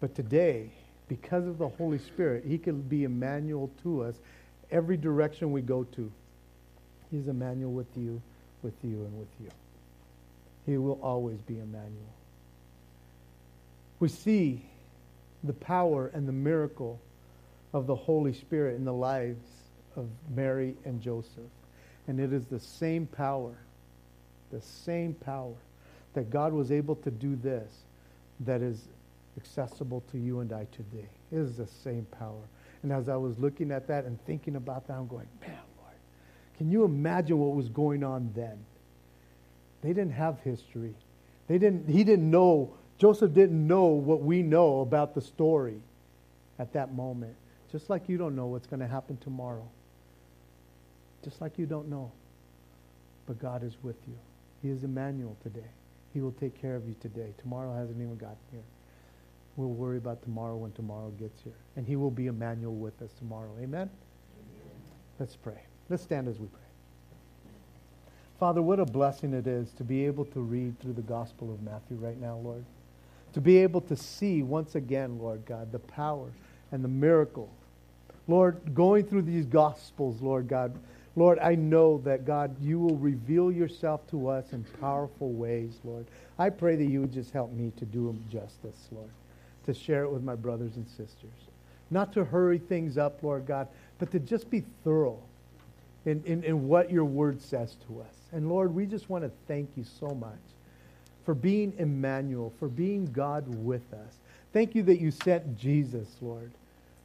[0.00, 0.70] But today,
[1.06, 4.16] because of the Holy Spirit, He can be Emmanuel to us
[4.72, 6.10] every direction we go to.
[7.12, 8.20] He's Emmanuel with you,
[8.64, 9.50] with you, and with you.
[10.66, 11.92] He will always be Emmanuel.
[14.00, 14.66] We see
[15.44, 16.98] the power and the miracle
[17.72, 19.46] of the Holy Spirit in the lives
[19.94, 21.52] of Mary and Joseph.
[22.08, 23.54] And it is the same power,
[24.50, 25.54] the same power
[26.16, 27.70] that God was able to do this
[28.40, 28.88] that is
[29.36, 31.06] accessible to you and I today.
[31.30, 32.40] It is the same power.
[32.82, 35.94] And as I was looking at that and thinking about that, I'm going, man, Lord,
[36.56, 38.56] can you imagine what was going on then?
[39.82, 40.94] They didn't have history.
[41.48, 45.82] They didn't, he didn't know, Joseph didn't know what we know about the story
[46.58, 47.34] at that moment.
[47.70, 49.68] Just like you don't know what's going to happen tomorrow.
[51.22, 52.10] Just like you don't know.
[53.26, 54.16] But God is with you.
[54.62, 55.68] He is Emmanuel today.
[56.16, 57.34] He will take care of you today.
[57.36, 58.62] Tomorrow hasn't even gotten here.
[59.56, 61.52] We'll worry about tomorrow when tomorrow gets here.
[61.76, 63.50] And he will be Emmanuel with us tomorrow.
[63.58, 63.66] Amen?
[63.82, 63.90] Amen?
[65.18, 65.60] Let's pray.
[65.90, 66.60] Let's stand as we pray.
[68.40, 71.62] Father, what a blessing it is to be able to read through the Gospel of
[71.62, 72.64] Matthew right now, Lord.
[73.34, 76.30] To be able to see once again, Lord God, the power
[76.72, 77.50] and the miracle
[78.28, 80.76] Lord, going through these Gospels, Lord God,
[81.16, 86.06] Lord, I know that, God, you will reveal yourself to us in powerful ways, Lord.
[86.38, 89.08] I pray that you would just help me to do justice, Lord,
[89.64, 91.32] to share it with my brothers and sisters.
[91.90, 93.66] Not to hurry things up, Lord God,
[93.98, 95.18] but to just be thorough
[96.04, 98.14] in, in, in what your word says to us.
[98.32, 100.32] And Lord, we just want to thank you so much
[101.24, 104.18] for being Emmanuel, for being God with us.
[104.52, 106.52] Thank you that you sent Jesus, Lord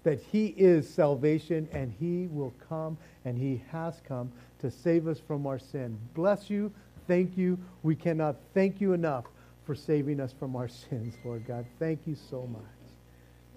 [0.03, 5.19] that he is salvation and he will come and he has come to save us
[5.19, 5.97] from our sin.
[6.13, 6.71] Bless you.
[7.07, 7.57] Thank you.
[7.83, 9.25] We cannot thank you enough
[9.65, 11.65] for saving us from our sins, Lord God.
[11.79, 12.61] Thank you so much.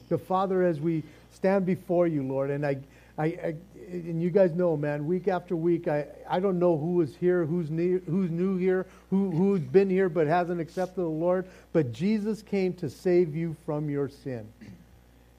[0.09, 2.77] So, Father, as we stand before you, Lord, and I,
[3.17, 3.55] I, I
[3.89, 7.47] and you guys know, man, week after week, I, I don't know who is here,
[7.47, 11.47] who's new, who's new here, who, who's been here but hasn't accepted the Lord.
[11.73, 14.47] But Jesus came to save you from your sin.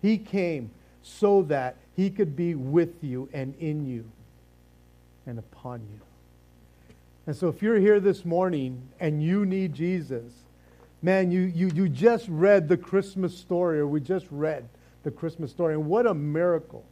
[0.01, 0.72] He came
[1.08, 4.03] so that he could be with you and in you
[5.28, 5.99] and upon you.
[7.28, 10.34] And so if you're here this morning and you need Jesus,
[11.03, 14.68] man, you, you, you just read the Christmas story, or we just read
[15.03, 16.84] the Christmas story, and what a miracle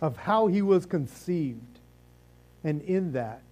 [0.00, 1.78] of how he was conceived.
[2.64, 3.42] And in that,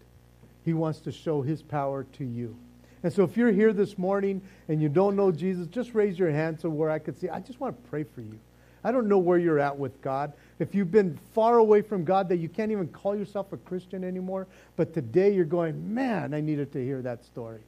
[0.64, 2.56] he wants to show his power to you.
[3.02, 6.30] And so if you're here this morning and you don't know Jesus, just raise your
[6.30, 7.28] hand so where I can see.
[7.28, 8.38] I just want to pray for you.
[8.84, 10.32] I don't know where you're at with God.
[10.58, 14.04] If you've been far away from God that you can't even call yourself a Christian
[14.04, 17.60] anymore, but today you're going, man, I needed to hear that story.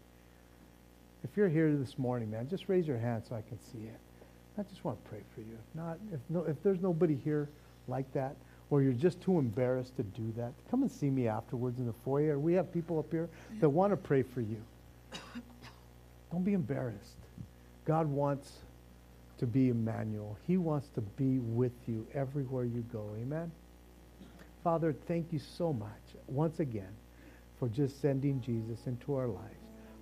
[1.23, 3.99] If you're here this morning, man, just raise your hand so I can see it.
[4.59, 5.53] I just want to pray for you.
[5.53, 7.49] If not, if, no, if there's nobody here
[7.89, 8.37] like that,
[8.71, 11.93] or you're just too embarrassed to do that, come and see me afterwards in the
[12.05, 12.39] foyer.
[12.39, 14.63] We have people up here that want to pray for you.
[16.31, 17.17] Don't be embarrassed.
[17.85, 18.59] God wants
[19.41, 20.39] to be Emmanuel.
[20.47, 23.11] He wants to be with you everywhere you go.
[23.21, 23.51] Amen?
[24.63, 25.89] Father, thank you so much
[26.29, 26.93] once again
[27.59, 29.57] for just sending Jesus into our lives.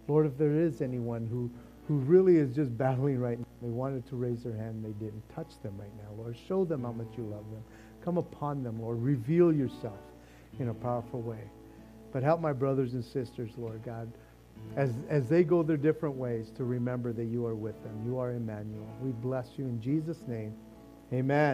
[0.09, 1.51] Lord, if there is anyone who,
[1.87, 5.23] who really is just battling right now, they wanted to raise their hand, they didn't
[5.35, 6.11] touch them right now.
[6.17, 7.63] Lord, show them how much you love them.
[8.05, 9.01] Come upon them, Lord.
[9.01, 10.01] Reveal yourself
[10.59, 11.43] in a powerful way.
[12.13, 14.11] But help my brothers and sisters, Lord God
[14.77, 18.03] as, as they go their different ways to remember that you are with them.
[18.07, 18.87] You are Emmanuel.
[19.01, 20.55] We bless you in Jesus' name.
[21.13, 21.47] Amen.